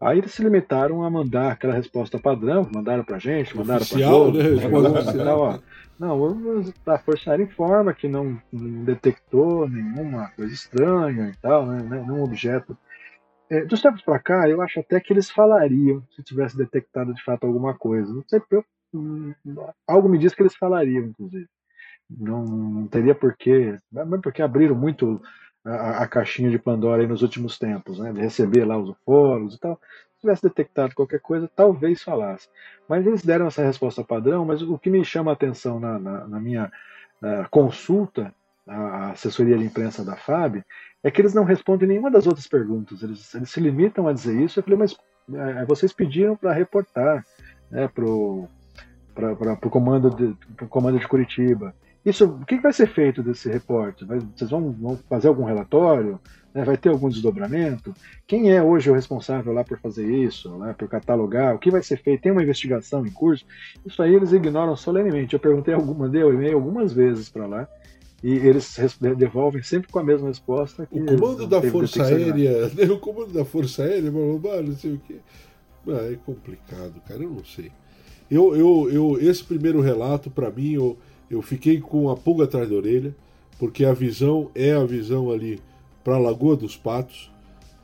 [0.00, 4.44] Aí eles se limitaram a mandar aquela resposta padrão, mandaram pra gente, mandaram para todos.
[5.14, 5.24] Né?
[5.30, 5.58] ó,
[5.98, 11.80] não, a Força Aérea informa que não, não, detectou nenhuma coisa estranha e tal, né,
[11.84, 12.76] né nenhum objeto.
[13.52, 17.22] É, dos tempos para cá, eu acho até que eles falariam se tivesse detectado de
[17.22, 18.10] fato alguma coisa.
[18.10, 19.34] Não sei, eu, hum,
[19.86, 21.46] algo me diz que eles falariam, inclusive.
[22.08, 25.20] Não, não teria porquê, mesmo porque abriram muito
[25.62, 29.60] a, a, caixinha de Pandora nos últimos tempos, né, de receber lá os ufólogos e
[29.60, 29.78] tal.
[30.14, 32.48] Se tivesse detectado qualquer coisa, talvez falasse.
[32.88, 36.26] Mas eles deram essa resposta padrão, mas o que me chama a atenção na, na,
[36.26, 36.72] na minha
[37.20, 38.34] na consulta
[38.66, 40.62] à assessoria de imprensa da FAB
[41.02, 43.02] é que eles não respondem nenhuma das outras perguntas.
[43.02, 44.58] Eles, eles se limitam a dizer isso.
[44.58, 44.96] Eu falei, mas
[45.34, 47.24] é, vocês pediram para reportar
[47.70, 48.48] né, para o
[49.70, 51.74] comando, de, comando de Curitiba.
[52.04, 54.04] Isso, o que vai ser feito desse reporte?
[54.04, 56.20] Vocês vão, vão, fazer algum relatório?
[56.52, 56.64] Né?
[56.64, 57.94] Vai ter algum desdobramento?
[58.26, 60.74] Quem é hoje o responsável lá por fazer isso, né?
[60.76, 61.54] por catalogar?
[61.54, 62.22] O que vai ser feito?
[62.22, 63.44] Tem uma investigação em curso?
[63.86, 65.34] Isso aí eles ignoram solenemente.
[65.34, 67.68] Eu perguntei alguma, mandei o e-mail algumas vezes para lá
[68.22, 68.76] e eles
[69.18, 70.88] devolvem sempre com a mesma resposta.
[70.90, 72.84] o comando da Força Aérea, né?
[72.84, 75.16] o comando da Força Aérea, não sei o quê.
[75.88, 77.72] Ah, é complicado, cara, eu não sei.
[78.30, 80.96] Eu, eu, eu, esse primeiro relato, para mim, eu,
[81.28, 83.14] eu fiquei com a pulga atrás da orelha,
[83.58, 85.60] porque a visão é a visão ali
[86.04, 87.30] para a Lagoa dos Patos.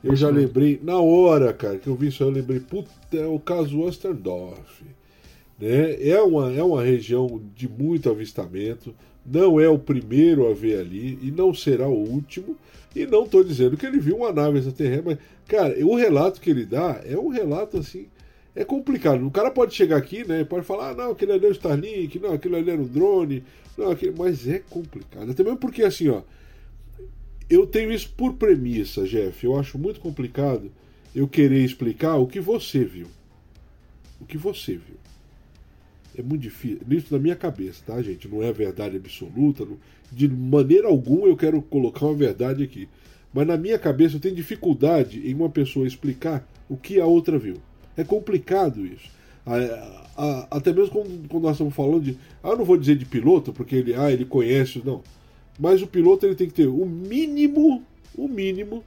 [0.01, 3.39] Eu já lembrei, na hora, cara, que eu vi isso, eu lembrei, puta, é o
[3.39, 4.83] caso Osterdorf.
[5.59, 6.01] Né?
[6.07, 11.19] É, uma, é uma região de muito avistamento, não é o primeiro a ver ali
[11.21, 12.55] e não será o último.
[12.95, 15.17] E não estou dizendo que ele viu uma nave extraterrestre, mas,
[15.47, 18.07] cara, o relato que ele dá é um relato assim
[18.55, 19.25] é complicado.
[19.25, 20.43] O cara pode chegar aqui, né?
[20.43, 23.43] Pode falar, ah, não, aquele ali é o Starlink, não, aquele ali era o drone,
[23.77, 24.13] não, aquele...
[24.17, 25.33] mas é complicado.
[25.33, 26.23] Também porque assim, ó,
[27.49, 29.45] eu tenho isso por premissa, Jeff.
[29.45, 30.71] Eu acho muito complicado
[31.15, 33.07] eu querer explicar o que você viu.
[34.19, 34.98] O que você viu.
[36.19, 36.79] É muito difícil.
[36.91, 38.27] Isso na minha cabeça, tá, gente?
[38.27, 39.63] Não é verdade absoluta.
[39.63, 39.77] Não...
[40.11, 42.89] De maneira alguma eu quero colocar uma verdade aqui.
[43.33, 47.39] Mas na minha cabeça eu tenho dificuldade em uma pessoa explicar o que a outra
[47.39, 47.55] viu.
[47.95, 49.09] É complicado isso.
[49.45, 49.55] A,
[50.17, 52.17] a, até mesmo quando, quando, nós estamos falando de.
[52.43, 54.81] Ah, eu não vou dizer de piloto, porque ele, ah, ele conhece.
[54.83, 55.01] Não.
[55.57, 57.81] Mas o piloto ele tem que ter o mínimo,
[58.17, 58.83] o mínimo,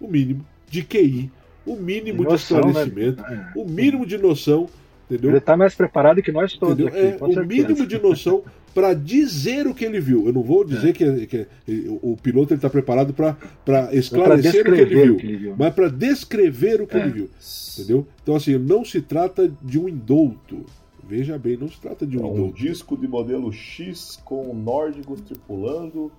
[0.00, 1.30] o mínimo de QI,
[1.64, 2.70] o mínimo noção, de né?
[2.70, 3.52] esclarecimento, né?
[3.54, 4.68] o mínimo de noção.
[5.10, 5.30] Entendeu?
[5.30, 6.86] Ele está mais preparado que nós todos.
[6.86, 8.42] Aqui, é, o mínimo de noção
[8.74, 10.26] para dizer o que ele viu.
[10.26, 10.92] Eu não vou dizer é.
[10.92, 11.46] que, que,
[11.88, 15.54] o, o piloto está preparado para esclarecer o que ele viu, que ele viu.
[15.58, 17.00] mas para descrever o que é.
[17.00, 17.30] ele viu.
[17.78, 18.06] Entendeu?
[18.22, 20.64] Então, assim, não se trata de um indulto.
[21.04, 22.58] Veja bem, não se trata de um, é um indulto.
[22.58, 26.10] disco de modelo X com nórdicos tripulando.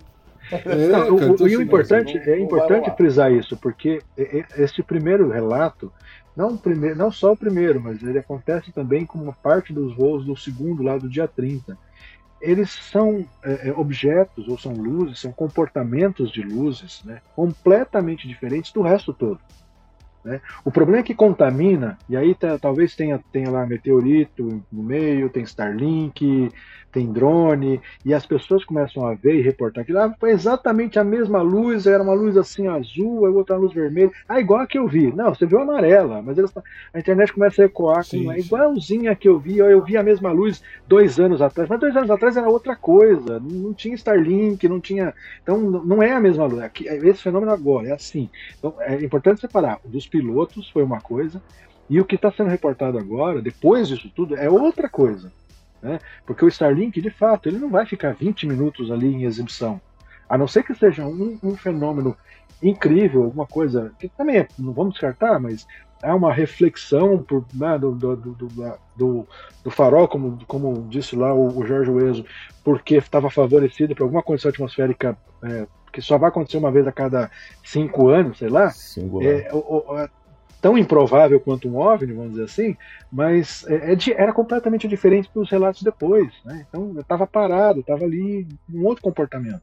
[0.52, 4.00] É, não, cara, o, então, e o assim, importante, não, é importante frisar isso, porque
[4.58, 5.90] este primeiro relato,
[6.36, 10.24] não, primeiro, não só o primeiro, mas ele acontece também com uma parte dos voos
[10.24, 11.78] do segundo lá do dia 30
[12.44, 18.70] eles são é, é, objetos ou são luzes, são comportamentos de luzes né, completamente diferentes
[18.70, 19.40] do resto todo.
[20.22, 20.40] Né?
[20.62, 25.42] O problema é que contamina, e aí talvez tenha, tenha lá meteorito no meio, tem
[25.42, 26.50] Starlink,
[26.94, 31.02] tem drone, e as pessoas começam a ver e reportar que ah, foi exatamente a
[31.02, 34.12] mesma luz, era uma luz assim azul, aí outra luz vermelha.
[34.28, 35.12] Ah, igual a que eu vi.
[35.12, 36.52] Não, você viu amarela, mas eles,
[36.92, 38.38] a internet começa a ecoar sim, com sim.
[38.38, 42.10] igualzinha que eu vi, eu vi a mesma luz dois anos atrás, mas dois anos
[42.10, 45.12] atrás era outra coisa, não tinha Starlink, não tinha.
[45.42, 46.70] Então não é a mesma luz.
[46.80, 48.30] Esse fenômeno agora é assim.
[48.56, 49.80] Então é importante separar.
[49.84, 51.42] Dos pilotos foi uma coisa,
[51.90, 55.32] e o que está sendo reportado agora, depois disso tudo, é outra coisa.
[55.84, 55.98] Né?
[56.24, 59.78] Porque o Starlink, de fato, ele não vai ficar 20 minutos ali em exibição.
[60.26, 62.16] A não ser que seja um, um fenômeno
[62.62, 65.66] incrível, alguma coisa que também é, não vamos descartar, mas
[66.02, 68.34] é uma reflexão por, né, do, do, do,
[68.96, 69.28] do,
[69.62, 72.24] do, farol, como, como disse lá o, o Jorge Weso,
[72.64, 76.92] porque estava favorecido por alguma condição atmosférica é, que só vai acontecer uma vez a
[76.92, 77.30] cada
[77.62, 78.72] cinco anos, sei lá.
[79.22, 80.08] É, o, o,
[80.64, 82.74] tão improvável quanto um OVNI, vamos dizer assim,
[83.12, 86.32] mas é, é, era completamente diferente dos relatos depois.
[86.42, 86.64] Né?
[86.66, 89.60] Então, estava parado, estava ali um outro comportamento.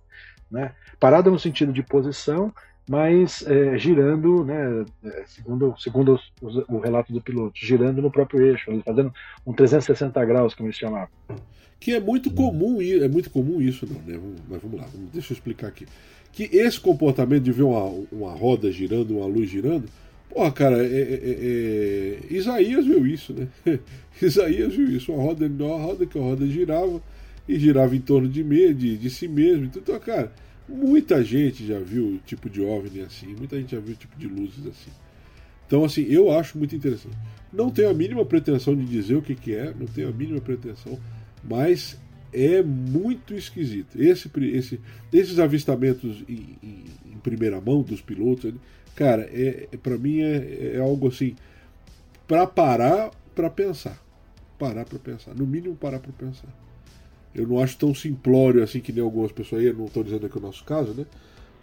[0.52, 0.72] Né?
[1.00, 2.54] Parado no sentido de posição,
[2.88, 8.12] mas é, girando, né, é, segundo, segundo os, os, o relato do piloto, girando no
[8.12, 9.12] próprio eixo, fazendo
[9.44, 11.10] um 360 graus, como eles chamavam.
[11.80, 14.22] Que é muito comum, é muito comum isso, não, né?
[14.48, 15.88] Mas vamos lá, deixa eu explicar aqui.
[16.32, 19.90] Que esse comportamento de ver uma, uma roda girando, uma luz girando,
[20.34, 23.50] Pô, cara, é, é, é, é, Isaías viu isso, né?
[24.22, 27.04] Isaías viu isso, uma roda, uma roda que a roda girava
[27.48, 28.42] e girava em torno de,
[28.74, 29.66] de, de si mesmo.
[29.66, 30.32] Então, cara,
[30.70, 34.66] muita gente já viu tipo de OVNI assim, muita gente já viu tipo de luzes
[34.66, 34.92] assim.
[35.68, 37.18] Então, assim, eu acho muito interessante.
[37.52, 40.40] Não tenho a mínima pretensão de dizer o que, que é, não tenho a mínima
[40.40, 40.98] pretensão,
[41.44, 42.00] mas
[42.32, 44.02] é muito esquisito.
[44.02, 44.80] Esse, esse,
[45.12, 48.54] esses avistamentos em, em, em primeira mão dos pilotos,
[48.96, 51.36] Cara, é, é para mim é, é algo assim
[52.28, 54.02] para parar para pensar.
[54.58, 55.34] Parar para pensar.
[55.34, 56.48] No mínimo, parar para pensar.
[57.34, 60.26] Eu não acho tão simplório assim que nem algumas pessoas aí, eu não estou dizendo
[60.26, 61.06] aqui o nosso caso, né?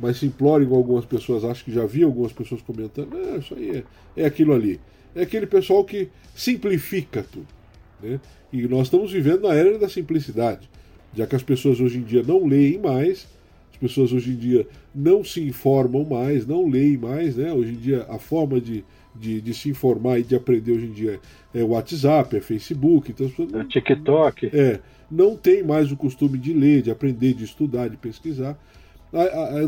[0.00, 3.78] Mas simplório igual algumas pessoas, acho que já vi algumas pessoas comentando, não, isso aí
[4.16, 4.80] é, é aquilo ali.
[5.14, 7.48] É aquele pessoal que simplifica tudo.
[8.00, 8.20] Né?
[8.52, 10.70] E nós estamos vivendo na era da simplicidade,
[11.14, 13.26] já que as pessoas hoje em dia não leem mais,
[13.78, 17.52] pessoas hoje em dia não se informam mais, não leem mais, né?
[17.52, 20.92] Hoje em dia a forma de, de, de se informar e de aprender hoje em
[20.92, 21.20] dia
[21.54, 24.50] é o WhatsApp, é Facebook, então as pessoas não, é TikTok.
[24.52, 28.58] É, não tem mais o costume de ler, de aprender, de estudar, de pesquisar.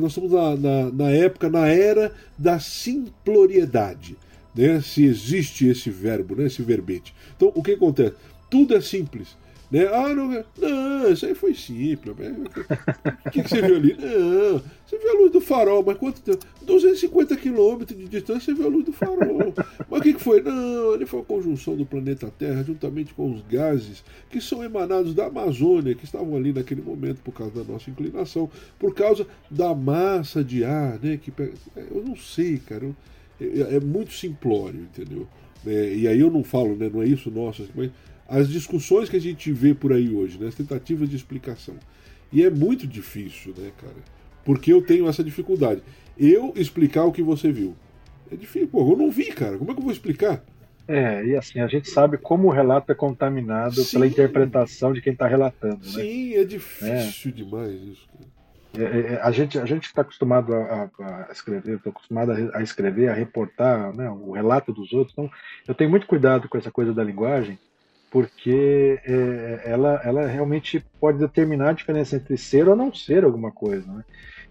[0.01, 4.17] nós estamos na, na, na, época, na era da simploriedade,
[4.55, 4.81] né?
[4.81, 6.47] Se existe esse verbo, né?
[6.47, 7.15] Esse verbete.
[7.37, 8.15] Então, o que acontece?
[8.51, 9.37] Tudo é simples.
[9.71, 9.87] Né?
[9.87, 12.17] Ah, não, não, isso aí foi simples.
[12.17, 13.97] O que, que, você viu ali?
[13.97, 16.45] Não, você viu a luz do farol, mas quanto tempo?
[16.63, 19.55] 250 quilômetros de distância você viu a luz do farol.
[19.89, 20.43] Mas o que, que foi?
[20.43, 25.15] Não, ali foi a conjunção do planeta Terra juntamente com os gases que são emanados
[25.15, 29.73] da Amazônia, que estavam ali naquele momento por causa da nossa inclinação, por causa da
[29.73, 31.17] massa de ar, né?
[31.17, 31.33] Que,
[31.77, 32.85] eu não sei, cara.
[32.85, 32.97] Eu,
[33.41, 35.29] é, é, muito simplório, entendeu?
[35.65, 36.91] É, e aí eu não falo, né?
[36.93, 37.91] Não é isso nosso, mas
[38.31, 41.75] as discussões que a gente vê por aí hoje, né, as tentativas de explicação.
[42.33, 43.97] E é muito difícil, né, cara?
[44.45, 45.83] Porque eu tenho essa dificuldade.
[46.17, 47.75] Eu explicar o que você viu.
[48.31, 49.59] É difícil, pô, eu não vi, cara.
[49.59, 50.45] Como é que eu vou explicar?
[50.87, 53.93] É, e assim, a gente sabe como o relato é contaminado Sim.
[53.93, 55.79] pela interpretação de quem está relatando.
[55.79, 56.03] Né?
[56.03, 57.35] Sim, é difícil é.
[57.35, 58.09] demais isso.
[58.79, 62.59] É, é, é, a gente a gente está acostumado a, a, escrever, estou acostumado a,
[62.59, 65.13] a, escrever, a reportar né, o relato dos outros.
[65.13, 65.31] Então,
[65.67, 67.59] eu tenho muito cuidado com essa coisa da linguagem
[68.11, 73.53] porque é, ela, ela realmente pode determinar a diferença entre ser ou não ser alguma
[73.53, 73.91] coisa.
[73.91, 74.05] Né?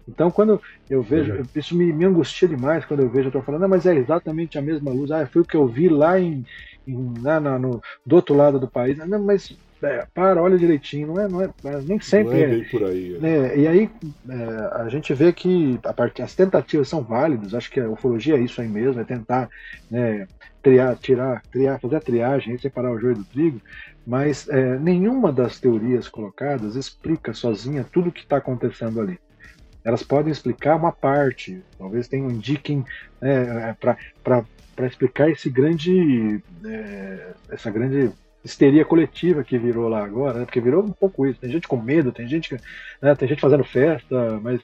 [0.08, 1.42] Então, quando eu vejo, uhum.
[1.54, 4.58] isso me, me, angustia demais quando eu vejo, eu estou falando, ah, mas é exatamente
[4.58, 6.44] a mesma luz, ah, foi o que eu vi lá em,
[6.86, 8.96] em lá no, do outro lado do país.
[8.96, 12.46] Não, mas é, para, olha direitinho, não é, não é, é nem sempre não é.
[12.46, 13.18] Bem por aí.
[13.22, 13.58] É.
[13.58, 13.90] e aí
[14.28, 16.20] é, a gente vê que a part...
[16.22, 19.48] as tentativas são válidas, acho que a ufologia é isso aí mesmo, é tentar
[19.90, 20.26] né,
[20.62, 23.60] triar, tirar, triar, fazer a triagem, separar o joio do trigo,
[24.06, 29.18] mas é, nenhuma das teorias colocadas explica sozinha tudo o que está acontecendo ali.
[29.84, 32.84] Elas podem explicar uma parte, talvez tenham indiquem
[33.20, 33.74] né,
[34.22, 36.42] para explicar esse grande,
[37.50, 38.12] essa grande
[38.44, 40.44] histeria coletiva que virou lá agora, né?
[40.44, 41.40] porque virou um pouco isso.
[41.40, 42.56] Tem gente com medo, tem gente,
[43.00, 44.60] né, tem gente fazendo festa, mas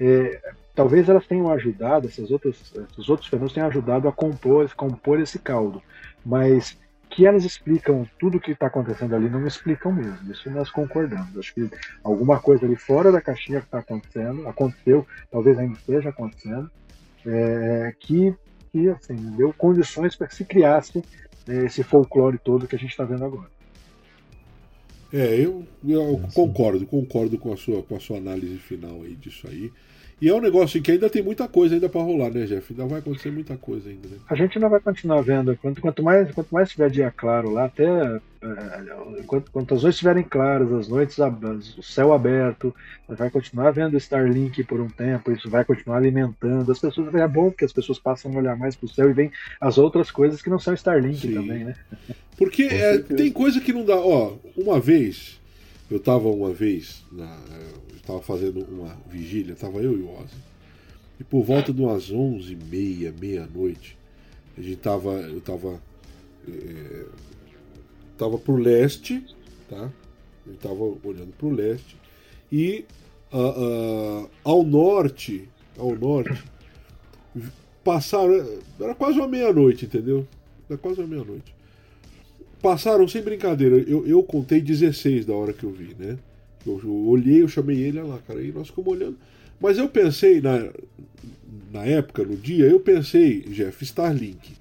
[0.00, 0.40] é,
[0.78, 2.54] talvez elas tenham ajudado, essas outras,
[2.92, 5.82] esses outros fenômenos tenham ajudado a compor, compor esse caldo.
[6.24, 6.78] Mas
[7.10, 10.30] que elas explicam tudo o que está acontecendo ali, não explicam mesmo.
[10.30, 11.36] Isso nós concordamos.
[11.36, 11.68] Acho que
[12.04, 16.70] alguma coisa ali fora da caixinha que está acontecendo, aconteceu, talvez ainda esteja acontecendo,
[17.26, 18.32] é, que,
[18.70, 21.02] que assim, deu condições para que se criasse
[21.44, 23.50] né, esse folclore todo que a gente está vendo agora.
[25.12, 29.48] É, eu, eu concordo, concordo com a, sua, com a sua análise final aí disso
[29.48, 29.72] aí.
[30.20, 32.72] E é um negócio que ainda tem muita coisa ainda para rolar, né, Jeff?
[32.72, 34.16] Ainda vai acontecer muita coisa ainda, né?
[34.28, 35.56] A gente ainda vai continuar vendo.
[35.56, 37.86] Quanto, quanto, mais, quanto mais tiver dia claro lá, até.
[38.40, 41.18] É, quanto, quanto as noites estiverem claras, as noites,
[41.76, 42.74] o céu aberto,
[43.08, 46.70] vai continuar vendo Starlink por um tempo, isso vai continuar alimentando.
[46.70, 47.14] As pessoas.
[47.14, 50.10] É bom porque as pessoas passam a olhar mais pro céu e veem as outras
[50.10, 51.34] coisas que não são Starlink Sim.
[51.34, 51.76] também, né?
[52.36, 53.96] Porque é, tem coisa que não dá.
[53.96, 55.40] Ó, uma vez,
[55.88, 57.36] eu tava uma vez na
[58.08, 60.36] estava fazendo uma vigília, estava eu e o Ozzy.
[61.20, 63.98] E por volta de umas 11 e meia, meia-noite,
[64.56, 65.78] a gente tava, eu estava
[66.48, 67.04] é,
[68.16, 69.22] tava pro leste,
[69.68, 69.92] tá?
[70.46, 71.96] Eu estava olhando pro leste
[72.50, 72.86] e
[73.30, 75.46] uh, uh, ao norte,
[75.76, 76.42] ao norte,
[77.84, 80.26] passaram, era quase uma meia-noite, entendeu?
[80.68, 81.54] Era quase uma meia-noite.
[82.62, 86.18] Passaram sem brincadeira, eu, eu contei 16 da hora que eu vi, né?
[86.66, 89.16] Eu, eu olhei, eu chamei ele, olha lá, cara, e nós ficamos olhando.
[89.60, 90.70] Mas eu pensei, na,
[91.72, 94.52] na época, no dia, eu pensei, Jeff, Starlink.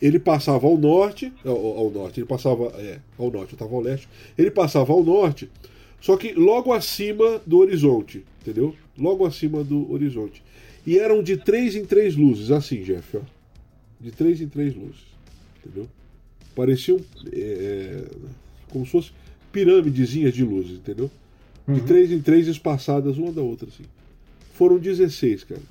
[0.00, 3.80] Ele passava ao norte, ao, ao norte, ele passava, é, ao norte, eu estava ao
[3.80, 5.48] leste, ele passava ao norte,
[6.00, 8.74] só que logo acima do horizonte, entendeu?
[8.98, 10.42] Logo acima do horizonte.
[10.86, 13.20] E eram de três em três luzes, assim, Jeff, ó.
[13.98, 15.00] De três em três luzes,
[15.58, 15.88] entendeu?
[16.54, 17.00] Pareciam
[17.32, 18.04] é, é
[18.68, 19.12] como se fosse
[19.54, 21.08] pirâmidezinhas de luzes, entendeu?
[21.66, 21.86] De uhum.
[21.86, 23.84] três em três espaçadas, uma da outra, assim.
[24.52, 25.62] Foram 16, cara.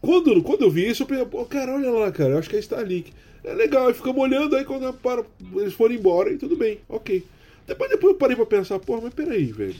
[0.00, 2.56] Quando, quando eu vi isso, eu pensei, pô, cara, olha lá, cara, eu acho que
[2.56, 3.12] é Starlink.
[3.42, 5.24] É legal, aí ficamos olhando, aí quando para,
[5.56, 7.22] eles foram embora, e tudo bem, ok.
[7.66, 9.74] Depois, depois eu parei pra pensar, pô, mas peraí, velho.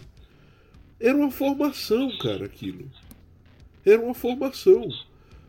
[0.99, 2.85] Era uma formação, cara, aquilo.
[3.87, 4.89] Era uma formação.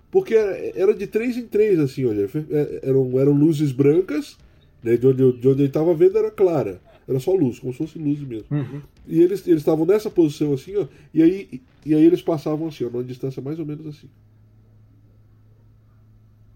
[0.10, 2.30] Porque era, era de três em três, assim, olha.
[2.52, 4.38] É, eram, eram luzes brancas,
[4.84, 6.80] né, de onde, de onde ele estava vendo era clara.
[7.08, 8.48] Era só luz, como se fosse luz mesmo.
[8.52, 8.82] Uhum.
[9.08, 12.86] E eles eles estavam nessa posição assim, ó, e aí, e aí eles passavam assim,
[12.86, 14.10] ó, numa distância mais ou menos assim.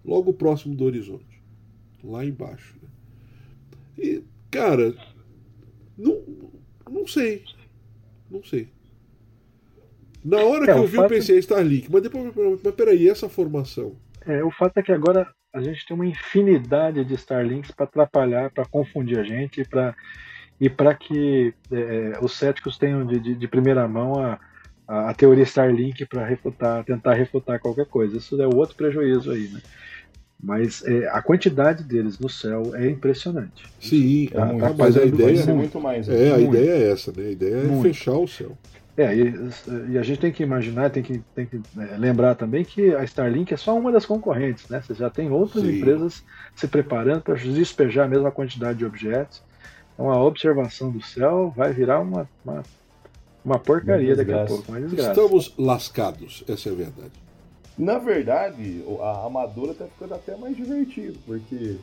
[0.04, 1.42] Logo próximo do horizonte.
[2.04, 2.76] Lá embaixo.
[2.82, 2.90] Né?
[3.98, 4.96] E, cara,
[5.98, 6.22] não,
[6.90, 7.44] não sei.
[8.30, 8.70] Não sei.
[10.24, 12.34] Na hora é, que eu vi, eu pensei, é Starlink, mas depois,
[12.64, 13.96] mas peraí, essa formação?
[14.26, 18.52] É, o fato é que agora a gente tem uma infinidade de Starlinks para atrapalhar,
[18.52, 19.96] para confundir a gente, para
[20.60, 24.40] e para que é, os céticos tenham de, de, de primeira mão a,
[24.88, 28.18] a, a teoria Starlink para refutar, tentar refutar qualquer coisa.
[28.18, 29.62] Isso é outro prejuízo aí, né?
[30.42, 33.66] Mas é, a quantidade deles no céu é impressionante.
[33.80, 36.08] Sim, é a, mas a ideia é muito mais.
[36.08, 37.28] É, a ideia é essa, né?
[37.28, 37.84] A ideia é muito.
[37.84, 38.58] fechar o céu.
[38.98, 39.34] É, e,
[39.92, 43.04] e, a gente tem que imaginar, tem que, tem que é, lembrar também que a
[43.04, 44.82] Starlink é só uma das concorrentes, né?
[44.82, 45.78] Você já tem outras Sim.
[45.78, 46.24] empresas
[46.56, 49.44] se preparando para despejar a mesma quantidade de objetos.
[49.96, 52.64] Então a observação do céu vai virar uma, uma,
[53.44, 55.10] uma porcaria daqui a pouco, uma desgraça.
[55.10, 57.12] Estamos lascados, essa é a verdade.
[57.78, 61.78] Na verdade, a amadora tá ficando até mais divertido, porque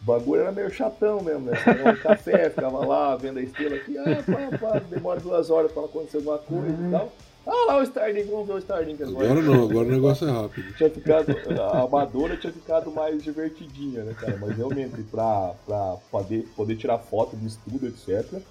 [0.00, 1.52] o bagulho era meio chatão mesmo, né?
[1.92, 5.84] Um café, ficava lá vendo a estrela aqui, ah, pá, pá, demora duas horas para
[5.84, 6.88] acontecer alguma coisa uhum.
[6.88, 7.12] e tal.
[7.46, 9.30] Ah lá o Starlink, vamos ver o Starlink agora.
[9.30, 10.72] Agora não, agora o negócio é rápido.
[10.76, 14.36] tinha ficado, a amadora tinha ficado mais divertidinha, né, cara?
[14.40, 18.42] Mas realmente, pra, pra poder, poder tirar foto do estudo, etc.,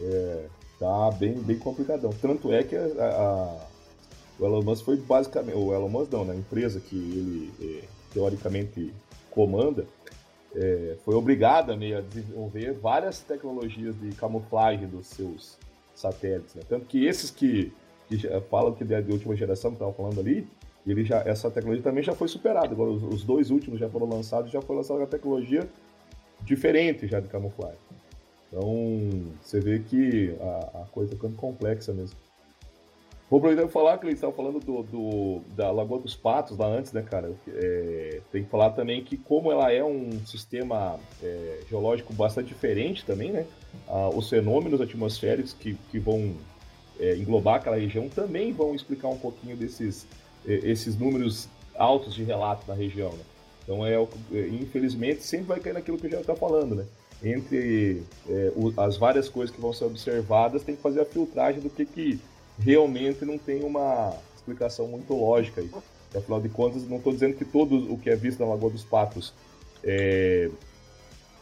[0.00, 0.46] é,
[0.78, 2.10] tá bem, bem complicadão.
[2.20, 3.56] Tanto é que a, a,
[4.38, 5.56] o Elon Musk foi basicamente.
[5.56, 6.32] O Elon Musk não, né?
[6.32, 8.92] A empresa que ele é, teoricamente
[9.30, 9.86] comanda.
[10.54, 15.56] É, foi obrigada meio, a desenvolver várias tecnologias de camuflagem dos seus
[15.94, 16.54] satélites.
[16.54, 16.62] Né?
[16.68, 17.72] Tanto que esses que
[18.16, 20.46] que falam que é de última geração, que estava falando ali,
[20.86, 22.72] ele já, essa tecnologia também já foi superada.
[22.72, 25.68] Agora, os, os dois últimos já foram lançados, já foi lançada uma tecnologia
[26.42, 27.78] diferente já de camuflagem.
[28.48, 32.16] Então, você vê que a, a coisa ficando complexa mesmo.
[33.30, 36.66] Vou aproveitar para falar que eles estavam falando do, do, da Lagoa dos Patos lá
[36.66, 37.32] antes, né, cara?
[37.48, 43.06] É, tem que falar também que como ela é um sistema é, geológico bastante diferente
[43.06, 43.46] também, né?
[43.88, 46.34] Ah, os fenômenos atmosféricos que, que vão
[47.02, 50.06] é, englobar aquela região também vão explicar um pouquinho desses
[50.46, 53.24] é, esses números altos de relato na região, né?
[53.62, 56.86] Então, é, é, infelizmente, sempre vai cair naquilo que a gente está falando, né?
[57.22, 61.60] Entre é, o, as várias coisas que vão ser observadas, tem que fazer a filtragem
[61.60, 62.20] do que, que
[62.58, 65.70] realmente não tem uma explicação muito lógica aí.
[66.14, 68.84] Afinal de contas, não estou dizendo que todo o que é visto na Lagoa dos
[68.84, 69.32] Patos
[69.82, 70.50] é,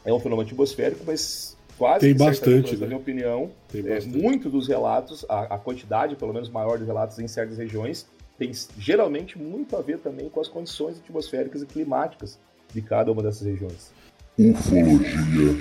[0.05, 2.81] é um fenômeno atmosférico, mas quase tem bastante, né?
[2.83, 7.19] na minha opinião, é, muito dos relatos, a, a, quantidade, pelo menos maior de relatos
[7.19, 8.07] em certas regiões,
[8.39, 12.39] tem geralmente muito a ver também com as condições atmosféricas e climáticas
[12.71, 13.93] de cada uma dessas regiões.
[14.39, 15.57] Ufologia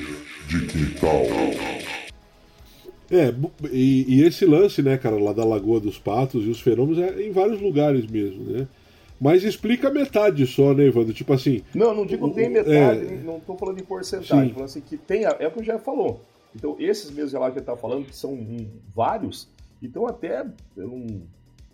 [0.49, 1.23] de quintal.
[3.09, 3.33] É,
[3.71, 7.21] e, e, esse lance, né, cara, lá da Lagoa dos Patos e os fenômenos é
[7.21, 8.67] em vários lugares mesmo, né?
[9.19, 11.13] Mas explica metade só, né, Evandro?
[11.13, 11.61] Tipo assim.
[11.73, 13.21] Não, não digo tem metade, é...
[13.23, 15.25] não estou falando de porcentagem, falando assim que tem.
[15.25, 16.21] É o que o já falou.
[16.55, 19.47] Então, esses mesmos relatos que ele está falando, que são um, vários,
[19.81, 20.45] então até
[20.75, 21.21] eu não,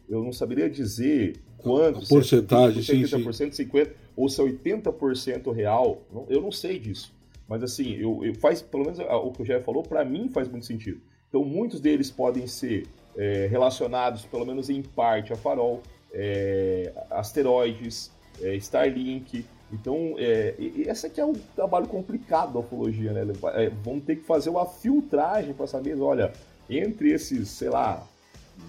[0.10, 2.00] eu não saberia dizer quanto.
[2.00, 7.14] A porcentagem, é 80%, sim, 50%, ou se é 80% real, eu não sei disso.
[7.48, 10.50] Mas assim, eu, eu faz, pelo menos o que o Jeff falou, para mim faz
[10.50, 11.00] muito sentido.
[11.30, 12.88] Então, muitos deles podem ser
[13.18, 15.82] é, relacionados, pelo menos em parte, a farol,
[16.14, 19.46] é, asteroides, é, Starlink.
[19.72, 23.22] Então, é, esse aqui é um trabalho complicado da ufologia, né?
[23.56, 26.32] É, vamos ter que fazer uma filtragem para saber, olha,
[26.70, 28.06] entre esses, sei lá,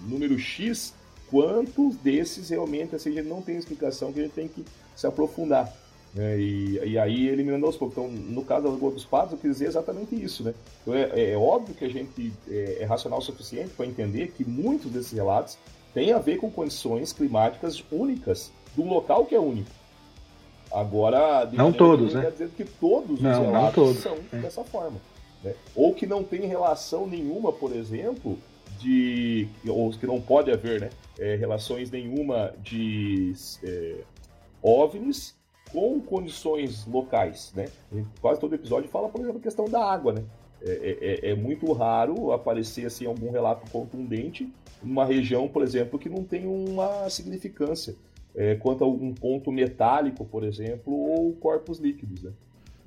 [0.07, 0.93] número X,
[1.29, 4.65] quantos desses realmente assim, a gente não tem explicação que a gente tem que
[4.95, 5.73] se aprofundar.
[6.13, 6.39] Né?
[6.39, 7.97] E, e, aí eliminando aos poucos.
[7.97, 10.43] Então, no caso da Lagoa dos Patos, eu quis dizer exatamente isso.
[10.43, 10.53] Né?
[10.81, 14.43] Então, é, é óbvio que a gente é, é racional o suficiente para entender que
[14.43, 15.57] muitos desses relatos
[15.97, 19.71] têm a ver com condições climáticas únicas do local que é único.
[20.71, 22.21] Agora, não todos, né?
[22.21, 23.97] Quer dizer que todos não, os relatos todos.
[23.97, 24.37] são é.
[24.37, 24.99] dessa forma.
[25.43, 25.55] Né?
[25.75, 28.37] Ou que não tem relação nenhuma, por exemplo,
[28.77, 29.47] de.
[29.67, 30.89] ou que não pode haver, né?
[31.17, 33.33] É, relações nenhuma de
[33.63, 33.95] é,
[34.61, 35.35] OVNIs
[35.71, 37.69] com condições locais, né?
[38.21, 40.23] Quase todo episódio fala, por exemplo, a questão da água, né?
[40.61, 44.47] É, é, é, é, muito raro aparecer assim algum relato contundente
[44.83, 47.95] numa região, por exemplo, que não tem uma significância
[48.35, 52.31] é, quanto a um ponto metálico, por exemplo, ou corpos líquidos, né?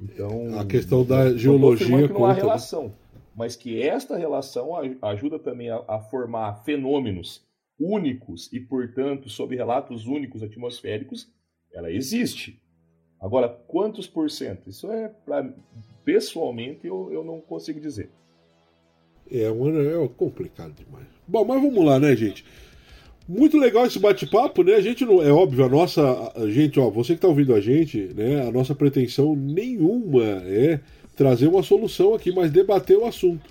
[0.00, 2.40] Então a questão da geologia que não conta, há né?
[2.40, 2.92] relação, né?
[3.34, 4.70] mas que esta relação
[5.02, 7.44] ajuda também a, a formar fenômenos
[7.78, 11.30] únicos e, portanto, sob relatos únicos atmosféricos,
[11.72, 12.60] ela existe.
[13.20, 14.68] Agora, quantos por cento?
[14.70, 15.52] Isso é, pra,
[16.04, 18.10] pessoalmente, eu, eu não consigo dizer.
[19.30, 21.06] É, é complicado demais.
[21.26, 22.44] Bom, mas vamos lá, né, gente?
[23.28, 24.74] Muito legal esse bate-papo, né?
[24.74, 25.22] A gente não.
[25.22, 26.32] É óbvio, a nossa.
[26.34, 28.46] A gente, ó, você que está ouvindo a gente, né?
[28.48, 30.80] A nossa pretensão nenhuma é
[31.14, 33.48] trazer uma solução aqui, mas debater o assunto.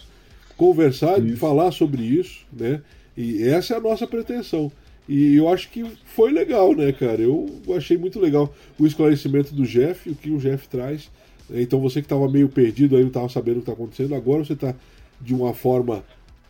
[0.58, 1.38] Conversar, isso.
[1.38, 2.82] falar sobre isso, né?
[3.16, 4.70] E essa é a nossa pretensão.
[5.08, 7.22] E eu acho que foi legal, né, cara?
[7.22, 11.10] Eu achei muito legal o esclarecimento do Jeff, o que o Jeff traz.
[11.52, 14.44] Então você que estava meio perdido aí, não estava sabendo o que está acontecendo, agora
[14.44, 14.76] você está
[15.22, 16.04] de uma forma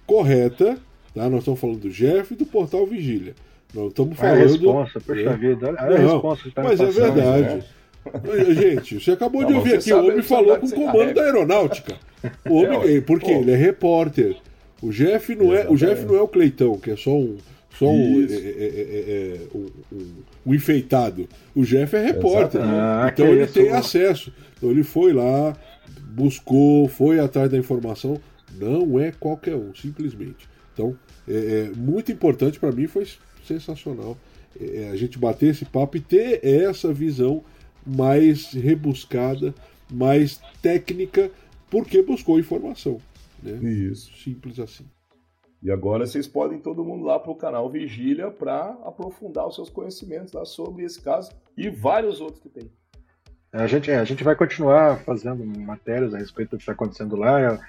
[0.06, 0.78] correta,
[1.14, 1.30] tá?
[1.30, 3.36] Nós estamos falando do Jeff e do Portal Vigília.
[3.74, 4.38] Nós estamos falando.
[4.38, 5.38] É a resposta, poxa é.
[5.38, 7.56] vida, olha a não, resposta que tá Mas é verdade.
[7.56, 7.64] Né?
[8.56, 11.96] Gente, você acabou de ouvir aqui, o homem falou com o comando da aeronáutica.
[12.50, 14.36] O homem, é, porque ele é repórter.
[14.82, 17.38] O Jeff não é, o Jeff não é o Cleitão, que é só um
[17.78, 20.08] só um, é, é, é, um, um,
[20.48, 21.30] um, enfeitado.
[21.56, 24.34] O Jeff é repórter, ah, então ele tem acesso.
[24.58, 25.56] Então ele foi lá,
[26.12, 28.20] buscou, foi atrás da informação.
[28.54, 30.50] Não é qualquer um, simplesmente.
[30.74, 30.98] Então,
[31.28, 33.08] é, muito importante para mim, foi
[33.46, 34.18] sensacional
[34.92, 37.44] a gente bater esse papo e ter essa visão
[37.86, 39.54] mais rebuscada,
[39.90, 41.32] mais técnica,
[41.70, 43.00] porque buscou informação.
[43.42, 43.54] Né?
[43.70, 44.12] Isso.
[44.18, 44.86] Simples assim.
[45.62, 49.70] E agora vocês podem todo mundo lá para o canal Vigília para aprofundar os seus
[49.70, 52.72] conhecimentos lá sobre esse caso e vários outros que tem.
[53.52, 57.16] A gente, é, a gente vai continuar fazendo matérias a respeito do que está acontecendo
[57.16, 57.60] lá.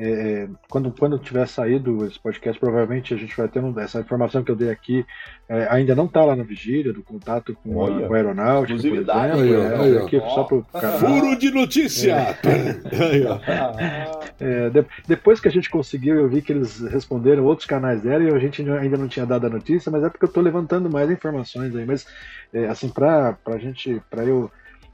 [0.00, 4.44] É, quando, quando tiver saído esse podcast, provavelmente a gente vai ter um, essa informação
[4.44, 5.04] que eu dei aqui.
[5.48, 8.80] É, ainda não está lá na vigília do contato com, Olha, a, com a aeronáutica,
[8.80, 9.12] por exemplo.
[9.12, 10.64] Aí, é, aí, aqui, só pro
[11.00, 12.16] Furo de notícia!
[14.40, 14.70] É.
[14.70, 18.32] de, depois que a gente conseguiu, eu vi que eles responderam, outros canais deram e
[18.32, 21.10] a gente ainda não tinha dado a notícia, mas é porque eu estou levantando mais
[21.10, 21.84] informações aí.
[21.84, 22.06] Mas,
[22.70, 24.48] assim, para a gente, para eu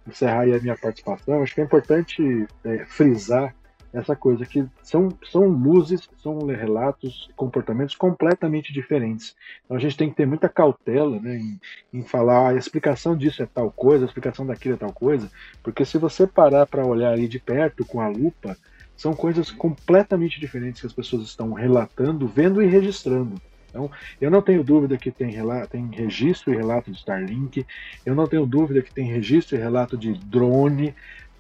[0.09, 2.47] encerrar a minha participação, acho que é importante
[2.87, 3.55] frisar
[3.95, 9.37] essa coisa que são, são luzes, são relatos, comportamentos completamente diferentes.
[9.65, 11.61] Então a gente tem que ter muita cautela né, em,
[11.93, 15.31] em falar ah, a explicação disso é tal coisa, a explicação daquilo é tal coisa,
[15.63, 18.57] porque se você parar para olhar aí de perto com a lupa,
[18.97, 23.41] são coisas completamente diferentes que as pessoas estão relatando, vendo e registrando.
[23.75, 23.91] Então,
[24.21, 27.67] eu não tenho dúvida que tem, relato, tem registro e relato de Starlink,
[28.07, 30.95] eu não tenho dúvida que tem registro e relato de drone,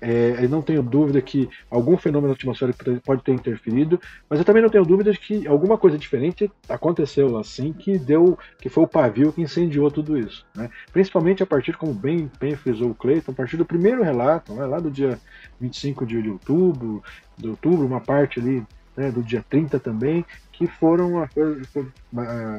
[0.05, 3.98] é, não tenho dúvida que algum fenômeno atmosférico pode ter interferido,
[4.28, 7.98] mas eu também não tenho dúvida de que alguma coisa diferente aconteceu lá sim, que
[7.98, 10.44] deu, que foi o pavio que incendiou tudo isso.
[10.55, 10.68] Né?
[10.92, 14.66] Principalmente a partir, como bem, bem frisou o Cleiton, a partir do primeiro relato, né,
[14.66, 15.18] lá do dia
[15.59, 17.02] 25 de outubro,
[17.38, 18.62] de outubro, uma parte ali
[18.94, 21.26] né, do dia 30 também, que foram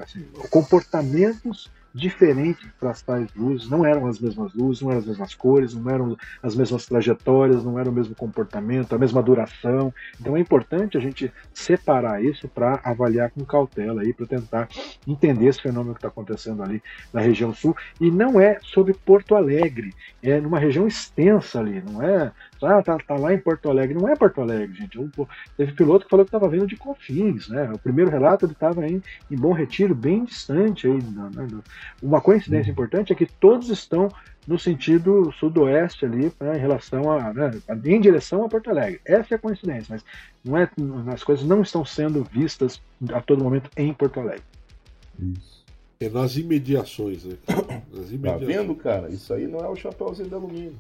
[0.02, 5.08] assim, comportamentos diferentes para as tais luzes, não eram as mesmas luzes, não eram as
[5.08, 9.94] mesmas cores, não eram as mesmas trajetórias, não era o mesmo comportamento, a mesma duração.
[10.20, 14.68] Então é importante a gente separar isso para avaliar com cautela aí, para tentar
[15.08, 16.84] entender esse fenômeno que está acontecendo ali
[17.14, 17.74] na região sul.
[18.02, 22.30] E não é sobre Porto Alegre, é numa região extensa ali, não é
[22.62, 23.98] ah, tá, tá, lá em Porto Alegre.
[23.98, 24.98] Não é Porto Alegre, gente.
[25.58, 27.72] teve piloto que falou que estava vindo de Confins, né?
[27.74, 30.88] O primeiro relato ele estava em, em Bom Retiro, bem distante.
[30.88, 31.48] Aí, né?
[32.02, 34.10] Uma coincidência importante é que todos estão
[34.48, 37.52] no sentido sudoeste ali, né, em relação a, né,
[37.84, 39.02] em direção a Porto Alegre.
[39.04, 40.06] Essa é a coincidência, mas
[40.44, 40.70] não é,
[41.12, 42.80] as coisas não estão sendo vistas
[43.12, 44.44] a todo momento em Porto Alegre.
[45.20, 45.66] Isso.
[46.00, 47.38] É nas imediações, né?
[47.92, 48.40] Nas imediações.
[48.40, 49.10] Tá vendo, cara?
[49.10, 50.76] Isso aí não é o chapéuzinho de alumínio.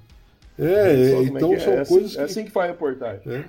[0.57, 2.21] É, é então é são é coisas assim, que...
[2.21, 3.31] É assim que faz a reportagem.
[3.31, 3.45] É.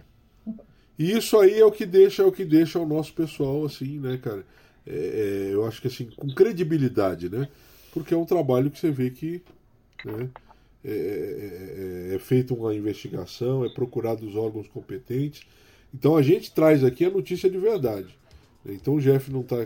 [0.99, 3.99] E isso aí é o que deixa, é o que deixa o nosso pessoal assim,
[3.99, 4.45] né, cara?
[4.87, 7.49] É, é, eu acho que assim, com credibilidade, né?
[7.93, 9.43] Porque é um trabalho que você vê que
[10.05, 10.29] né,
[10.85, 15.43] é, é, é feita uma investigação, é procurado os órgãos competentes.
[15.93, 18.17] Então a gente traz aqui a notícia de verdade.
[18.65, 19.57] Então o Jeff não está.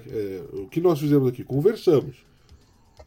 [0.53, 1.45] o que nós fizemos aqui?
[1.45, 2.17] Conversamos.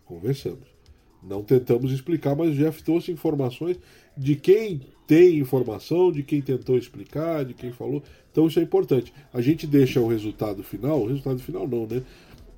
[0.06, 0.74] Conversamos.
[1.22, 3.80] Não tentamos explicar, mas o Jeff trouxe informações
[4.18, 8.02] de quem tem informação, de quem tentou explicar, de quem falou.
[8.32, 9.14] Então isso é importante.
[9.34, 12.02] A gente deixa o resultado final, o resultado final não, né?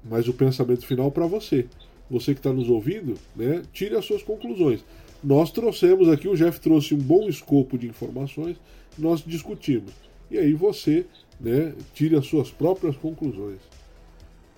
[0.03, 1.65] Mas o pensamento final para você.
[2.09, 3.63] Você que está nos ouvindo, né?
[3.73, 4.83] Tire as suas conclusões.
[5.23, 8.57] Nós trouxemos aqui, o Jeff trouxe um bom escopo de informações,
[8.97, 9.91] nós discutimos.
[10.29, 11.05] E aí você,
[11.39, 13.57] né, tire as suas próprias conclusões.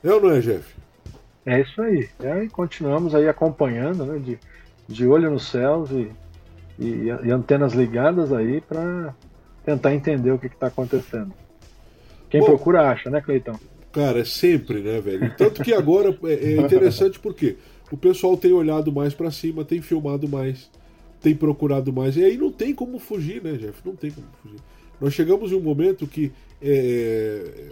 [0.04, 0.76] É ou não é, Jeff?
[1.46, 2.10] É isso aí.
[2.20, 4.38] E continuamos aí acompanhando, né, de,
[4.88, 6.12] de olho nos céus e
[6.80, 9.14] e, e antenas ligadas aí para
[9.66, 11.34] tentar entender o que está acontecendo.
[12.30, 13.60] Quem Bom, procura acha, né, Cleitão?
[13.92, 15.34] Cara, é sempre, né, velho?
[15.36, 17.58] Tanto que agora é, é interessante porque
[17.92, 20.70] o pessoal tem olhado mais para cima, tem filmado mais,
[21.22, 22.16] tem procurado mais.
[22.16, 23.82] E aí não tem como fugir, né, Jeff?
[23.84, 24.60] Não tem como fugir.
[25.00, 27.72] Nós chegamos em um momento que é,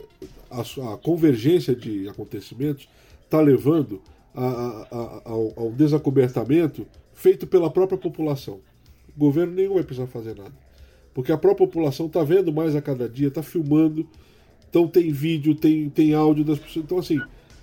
[0.49, 2.87] a, a, convergência de acontecimentos
[3.23, 4.01] está levando
[4.33, 8.59] a, a, ao, ao desacobertamento feito pela própria população
[9.17, 10.53] governo nenhum vai precisar fazer nada.
[11.13, 14.07] Porque a própria população está vendo mais a cada dia, está filmando,
[14.69, 16.83] então tem vídeo, tem, tem áudio das pessoas.
[16.83, 17.21] Então, assim,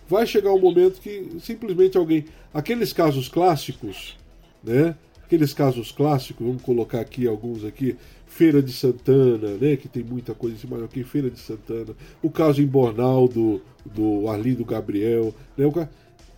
[0.09, 2.25] vai chegar um momento que simplesmente alguém.
[2.55, 4.17] Aqueles casos clássicos,
[4.65, 4.97] né?
[5.23, 7.97] Aqueles casos clássicos, vamos colocar aqui alguns aqui,
[8.27, 9.77] Feira de Santana, né?
[9.77, 13.61] Que tem muita coisa em cima aqui, Feira de Santana, o caso em Bornal do,
[13.85, 15.89] do Arlindo Gabriel, né?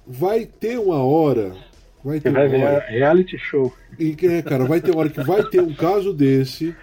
[0.04, 1.54] Vai ter uma hora
[2.04, 2.84] Vai ter vai hora...
[2.86, 3.72] reality show.
[3.98, 6.76] E, é, cara, vai ter hora que vai ter um caso desse,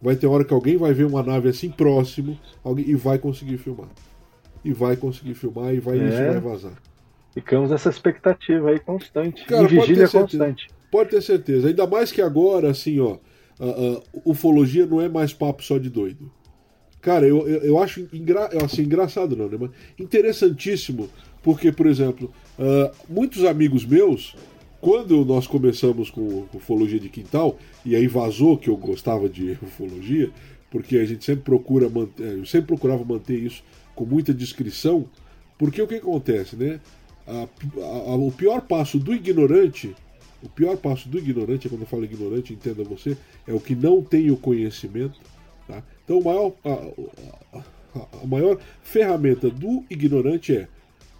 [0.00, 3.56] vai ter hora que alguém vai ver uma nave assim próximo alguém, e vai conseguir
[3.56, 3.88] filmar.
[4.62, 6.08] E vai conseguir filmar e vai, é.
[6.08, 6.72] isso vai vazar.
[7.32, 9.44] Ficamos nessa expectativa aí constante.
[9.46, 10.68] Cara, em vigília pode constante.
[10.90, 11.68] Pode ter certeza.
[11.68, 13.18] Ainda mais que agora, assim, ó,
[13.58, 16.30] a, a, ufologia não é mais papo só de doido.
[17.00, 19.56] Cara, eu, eu, eu acho engra, assim, engraçado, não, né?
[19.58, 21.08] Mas interessantíssimo,
[21.42, 24.34] porque, por exemplo, uh, muitos amigos meus
[24.80, 30.30] quando nós começamos com, ufologia de quintal, e aí vazou que eu gostava de ufologia,
[30.70, 33.62] porque a gente sempre procura manter, eu sempre procurava manter isso
[33.94, 35.06] com muita discrição,
[35.56, 36.80] porque o que acontece, né?
[37.26, 37.48] A,
[37.82, 39.94] a, o pior passo do ignorante,
[40.42, 43.16] o pior passo do ignorante, quando eu falo ignorante, entenda você,
[43.46, 45.18] é o que não tem o conhecimento,
[45.66, 45.82] tá?
[46.04, 50.68] Então, a maior, a, a, a maior ferramenta do ignorante é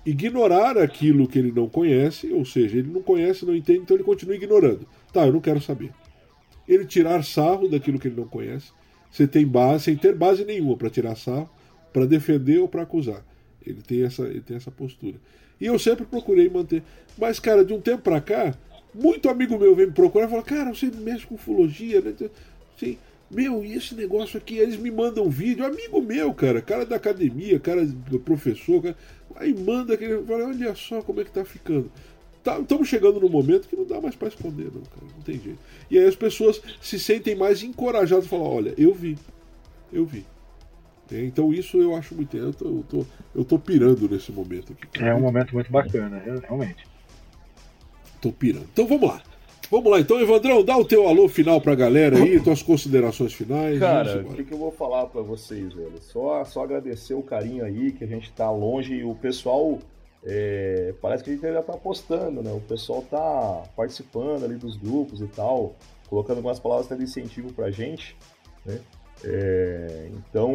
[0.09, 4.04] ignorar aquilo que ele não conhece, ou seja, ele não conhece, não entende, então ele
[4.04, 4.86] continua ignorando.
[5.12, 5.90] Tá, eu não quero saber.
[6.66, 8.72] Ele tirar sarro daquilo que ele não conhece,
[9.11, 11.48] você tem base, sem ter base nenhuma para tirar sarro,
[11.92, 13.24] para defender ou para acusar.
[13.64, 15.16] Ele tem, essa, ele tem essa postura.
[15.61, 16.82] E eu sempre procurei manter.
[17.18, 18.54] Mas, cara, de um tempo para cá,
[18.94, 22.14] muito amigo meu vem me procurar e fala: Cara, você mexe com ufologia, né?
[22.78, 22.96] Sim.
[23.30, 24.56] Meu, e esse negócio aqui?
[24.56, 28.96] Eles me mandam um vídeo, amigo meu, cara, cara da academia, cara do professor, cara,
[29.37, 30.22] aí manda aquele.
[30.24, 31.91] Fala, olha só como é que tá ficando.
[32.39, 35.07] Estamos tá, chegando num momento que não dá mais para esconder, não, cara.
[35.14, 35.59] Não tem jeito.
[35.91, 39.18] E aí as pessoas se sentem mais encorajadas a falar: olha, eu vi.
[39.93, 40.24] Eu vi.
[41.11, 42.37] É, então isso eu acho muito.
[42.37, 45.03] Eu tô, eu tô, eu tô pirando nesse momento aqui.
[45.03, 46.87] É um momento muito bacana, realmente.
[48.20, 48.68] Tô pirando.
[48.72, 49.22] Então vamos lá.
[49.71, 53.79] Vamos lá, então, Evandrão, dá o teu alô final pra galera aí, tuas considerações finais.
[53.79, 56.01] Cara, o que, que, eu vou falar pra vocês, velho?
[56.01, 59.79] Só, só agradecer o carinho aí, que a gente tá longe e o pessoal.
[60.25, 62.51] É, parece que a gente ainda tá postando, né?
[62.51, 65.77] O pessoal tá participando ali dos grupos e tal,
[66.09, 68.16] colocando algumas palavras de incentivo pra gente,
[68.64, 68.81] né?
[69.23, 70.53] É, então,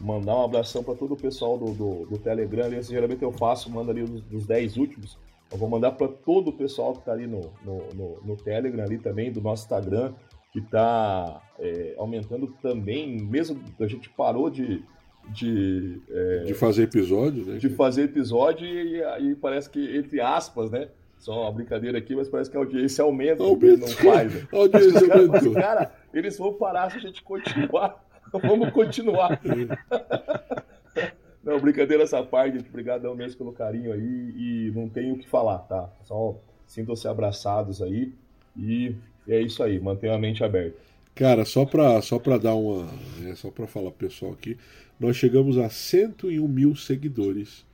[0.00, 2.64] mandar um abração para todo o pessoal do, do, do Telegram.
[2.64, 5.16] Ali, geralmente eu faço, mando ali dos, dos 10 últimos.
[5.50, 8.84] Eu vou mandar para todo o pessoal que está ali no, no, no, no, Telegram,
[8.84, 10.12] ali também, do nosso Instagram,
[10.52, 14.82] que está é, aumentando também, mesmo a gente parou de.
[15.30, 17.58] De, é, de fazer episódio, né?
[17.58, 20.88] De fazer episódio e aí parece que, entre aspas, né?
[21.18, 23.80] Só uma brincadeira aqui, mas parece que a audiência aumenta, aumenta.
[23.80, 24.32] não faz.
[24.32, 24.48] Né?
[24.50, 25.60] A audiência aumenta.
[25.60, 28.02] Cara, eles vão parar se a gente continuar.
[28.32, 29.38] Vamos continuar.
[31.48, 32.68] não, brincadeira essa parte, gente.
[32.68, 34.00] Obrigadão mesmo pelo carinho aí.
[34.36, 35.90] E não tenho o que falar, tá?
[36.04, 38.12] Só sintam-se abraçados aí.
[38.54, 38.94] E
[39.26, 40.76] é isso aí, mantenha a mente aberta.
[41.14, 42.86] Cara, só para só pra dar uma.
[43.26, 44.58] É, só para falar pro pessoal aqui,
[45.00, 47.64] nós chegamos a 101 mil seguidores,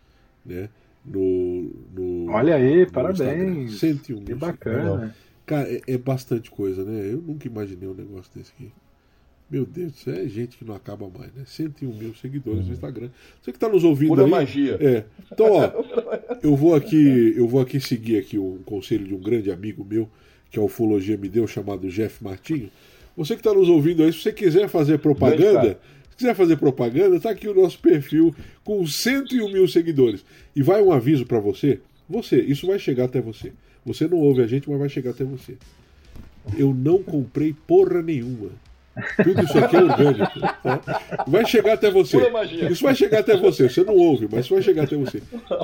[0.46, 0.68] né?
[1.04, 3.72] No, no, Olha aí, no parabéns.
[3.72, 3.98] Instagram.
[3.98, 4.24] 101 mil.
[4.24, 5.16] Que bacana.
[5.44, 7.12] Cara, é, é, bastante coisa, né?
[7.12, 8.72] Eu nunca imaginei um negócio desse aqui.
[9.54, 11.44] Meu Deus, isso é gente que não acaba mais, né?
[11.46, 12.66] 101 mil seguidores uhum.
[12.66, 13.08] no Instagram.
[13.40, 14.76] Você que está nos ouvindo Pura aí, magia.
[14.80, 15.04] É.
[15.30, 15.70] Então, ó,
[16.42, 20.10] eu vou aqui, eu vou aqui seguir aqui um conselho de um grande amigo meu,
[20.50, 22.68] que a ufologia me deu, chamado Jeff Martinho.
[23.16, 25.78] Você que está nos ouvindo aí, se você quiser fazer propaganda,
[26.10, 28.34] se quiser fazer propaganda, tá aqui o nosso perfil
[28.64, 30.24] com 101 mil seguidores.
[30.56, 31.78] E vai um aviso para você.
[32.10, 33.52] Você, isso vai chegar até você.
[33.86, 35.56] Você não ouve a gente, mas vai chegar até você.
[36.58, 38.50] Eu não comprei porra nenhuma.
[39.22, 40.40] Tudo isso aqui é orgânico.
[40.62, 41.24] Tá?
[41.26, 42.16] Vai chegar até você.
[42.70, 43.68] Isso vai chegar até você.
[43.68, 45.20] Você não ouve, mas isso vai chegar até você.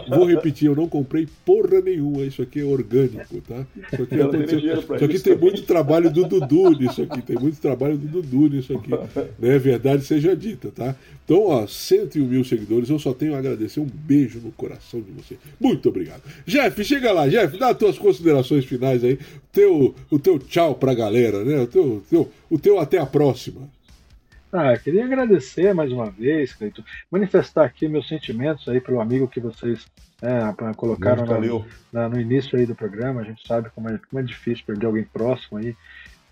[0.09, 2.23] Vou repetir, eu não comprei porra nenhuma.
[2.23, 3.65] Isso aqui é orgânico, tá?
[3.93, 7.23] Isso aqui, isso aqui tem muito trabalho do Dudu nisso aqui.
[7.23, 8.91] Tem muito trabalho do Dudu nisso aqui.
[9.39, 9.59] Né?
[9.59, 10.97] Verdade seja dita, tá?
[11.25, 12.91] Então, ó, 101 mil seguidores.
[12.91, 13.79] Eu só tenho a agradecer.
[13.79, 15.37] Um beijo no coração de você.
[15.61, 16.23] Muito obrigado.
[16.45, 17.29] Jeff, chega lá.
[17.29, 19.19] Jeff, dá as tuas considerações finais aí.
[19.53, 21.61] Teu, o teu tchau pra galera, né?
[21.61, 23.69] O teu, teu, o teu até a próxima próxima.
[24.51, 29.39] Ah, queria agradecer mais uma vez, Cleiton, manifestar aqui meus sentimentos aí pelo amigo que
[29.39, 29.87] vocês
[30.23, 30.41] é,
[30.75, 33.21] colocaram no, na, no, início aí do programa.
[33.21, 35.77] A gente sabe como é, como é difícil perder alguém próximo aí,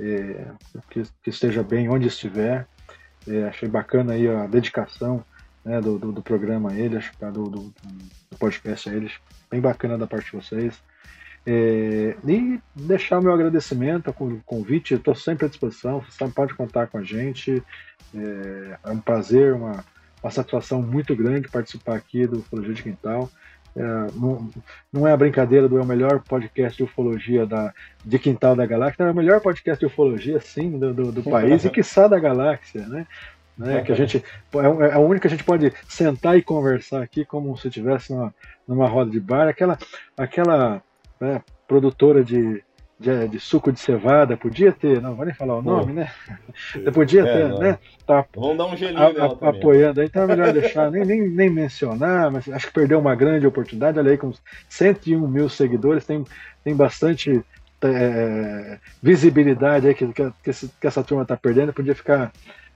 [0.01, 0.47] é,
[0.91, 2.67] que, que, esteja bem onde estiver.
[3.29, 5.23] É, achei bacana aí a dedicação
[5.63, 7.61] né, do, do, do, programa a ele, acho, do, do,
[8.31, 9.13] do podcast a eles,
[9.51, 10.83] bem bacana da parte de vocês.
[11.51, 16.89] É, e deixar o meu agradecimento o convite, estou sempre à disposição, você pode contar
[16.89, 17.63] com a gente.
[18.15, 19.83] É, é um prazer, uma,
[20.23, 23.31] uma satisfação muito grande participar aqui do Ufologia de Quintal.
[23.75, 23.83] É,
[24.15, 24.51] não,
[24.93, 27.73] não, é a brincadeira do é o melhor podcast de ufologia da,
[28.05, 31.65] de Quintal da Galáxia, é o melhor podcast de ufologia, sim, do, do, do país
[31.65, 33.07] e quiçá da galáxia, né?
[33.57, 33.81] né?
[33.81, 34.23] Que a gente
[34.55, 38.13] é, é a única que a gente pode sentar e conversar aqui como se estivesse
[38.13, 38.35] numa,
[38.67, 39.79] numa roda de bar, aquela,
[40.15, 40.83] aquela
[41.21, 42.63] né, produtora de,
[42.99, 46.11] de, de, suco de cevada, podia ter, não vou nem falar o nome, né?
[46.93, 47.79] podia é, ter, né?
[48.07, 51.29] Tá Vamos dar um gelinho a, a, apoiando aí, então é melhor deixar, nem, nem,
[51.29, 53.99] nem mencionar, mas acho que perdeu uma grande oportunidade.
[53.99, 54.33] Olha aí, com
[54.69, 56.25] 101 mil seguidores, tem,
[56.65, 57.45] tem bastante
[57.83, 62.33] é, visibilidade aí que, que, que, essa turma está perdendo, podia ficar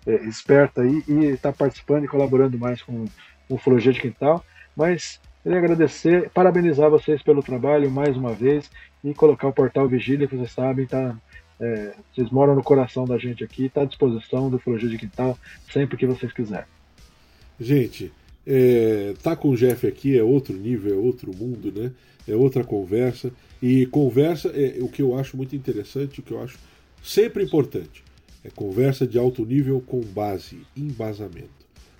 [0.06, 3.04] é, esperta aí e estar tá participando e colaborando mais com
[3.48, 4.44] o Ufologia de Quintal.
[4.76, 8.70] Mas Queria agradecer, parabenizar vocês pelo trabalho mais uma vez
[9.02, 11.18] e colocar o portal Vigília, que vocês sabem, tá,
[11.58, 15.36] é, vocês moram no coração da gente aqui, está à disposição do Ufologia de Quintal
[15.72, 16.66] sempre que vocês quiserem.
[17.58, 18.12] Gente,
[18.46, 21.90] é, tá com o Jeff aqui é outro nível, é outro mundo, né?
[22.26, 23.32] É outra conversa.
[23.60, 26.56] E conversa é o que eu acho muito interessante, o que eu acho
[27.02, 28.04] sempre importante.
[28.44, 31.50] É conversa de alto nível com base, embasamento.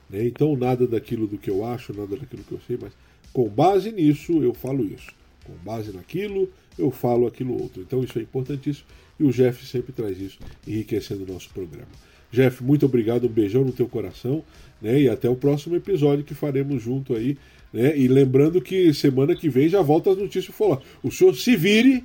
[0.08, 0.26] Né?
[0.26, 2.92] Então, nada daquilo do que eu acho, nada daquilo que eu sei, mas
[3.32, 5.10] com base nisso eu falo isso.
[5.44, 6.48] Com base naquilo
[6.78, 7.82] eu falo aquilo outro.
[7.82, 8.86] Então, isso é importantíssimo
[9.18, 11.88] e o Jeff sempre traz isso, enriquecendo o nosso programa.
[12.30, 14.42] Jeff, muito obrigado, um beijão no teu coração,
[14.80, 15.02] né?
[15.02, 17.36] E até o próximo episódio que faremos junto aí,
[17.72, 17.96] né?
[17.96, 20.80] E lembrando que semana que vem já volta as notícias falar.
[21.02, 22.04] O senhor se vire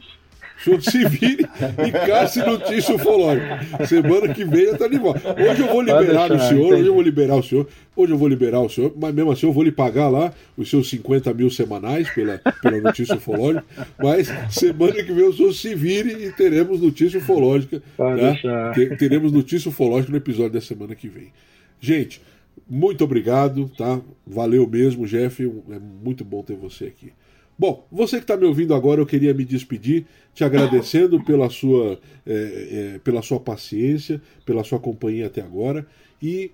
[0.60, 1.48] o senhor se vire
[1.88, 3.86] e casse notícia ufológica.
[3.86, 5.36] Semana que vem eu tô de volta.
[5.40, 8.28] Hoje eu vou liberar o senhor, hoje eu vou liberar o senhor, hoje eu vou
[8.28, 11.50] liberar o senhor, mas mesmo assim eu vou lhe pagar lá os seus 50 mil
[11.50, 13.66] semanais pela, pela notícia ufológica.
[13.98, 17.82] Mas semana que vem o senhor se vire e teremos notícia ufológica.
[17.96, 18.74] Tá?
[18.98, 21.32] Teremos notícia ufológica no episódio da semana que vem.
[21.80, 22.22] Gente,
[22.70, 24.02] muito obrigado, tá?
[24.26, 25.44] Valeu mesmo, Jeff.
[25.44, 27.14] É muito bom ter você aqui.
[27.60, 32.00] Bom, você que está me ouvindo agora, eu queria me despedir, te agradecendo pela sua,
[32.24, 35.88] é, é, pela sua paciência, pela sua companhia até agora.
[36.22, 36.52] E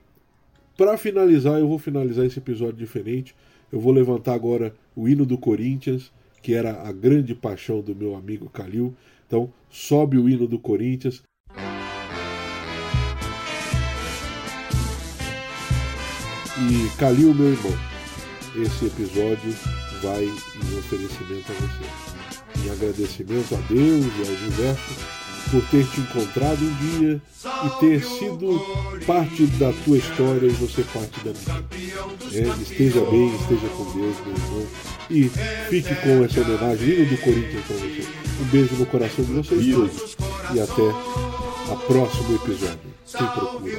[0.78, 3.36] para finalizar, eu vou finalizar esse episódio diferente.
[3.70, 6.10] Eu vou levantar agora o hino do Corinthians,
[6.42, 8.96] que era a grande paixão do meu amigo Calil.
[9.28, 11.22] Então, sobe o hino do Corinthians.
[16.56, 17.74] E Calil, meu irmão,
[18.56, 19.54] esse episódio
[20.04, 22.66] vai em oferecimento a você.
[22.66, 27.22] Em agradecimento a Deus e ao universo por ter te encontrado um dia
[27.66, 28.60] e ter sido
[29.06, 31.64] parte da tua história e você parte da minha.
[32.34, 34.68] É, esteja bem, esteja com Deus, meu irmão.
[35.10, 35.30] E
[35.70, 38.08] fique com essa homenagem hino do Corinthians para você.
[38.42, 40.18] Um beijo no coração de vocês todos.
[40.54, 40.90] E até
[41.72, 42.80] a próximo episódio.
[43.06, 43.74] Quem procura.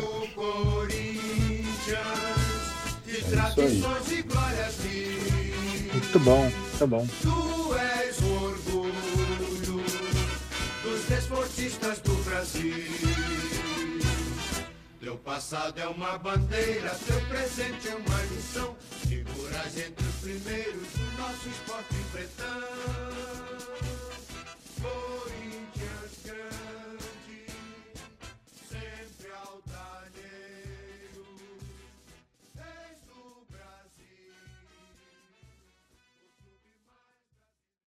[3.27, 4.84] É isso aí.
[5.95, 7.07] Muito bom, muito bom.
[7.23, 9.85] Tu és o orgulho
[10.83, 12.85] dos desportistas do Brasil.
[14.99, 18.75] Teu passado é uma bandeira, teu presente é uma lição.
[19.07, 22.65] Figuras entre os primeiros do nosso esporte pretão.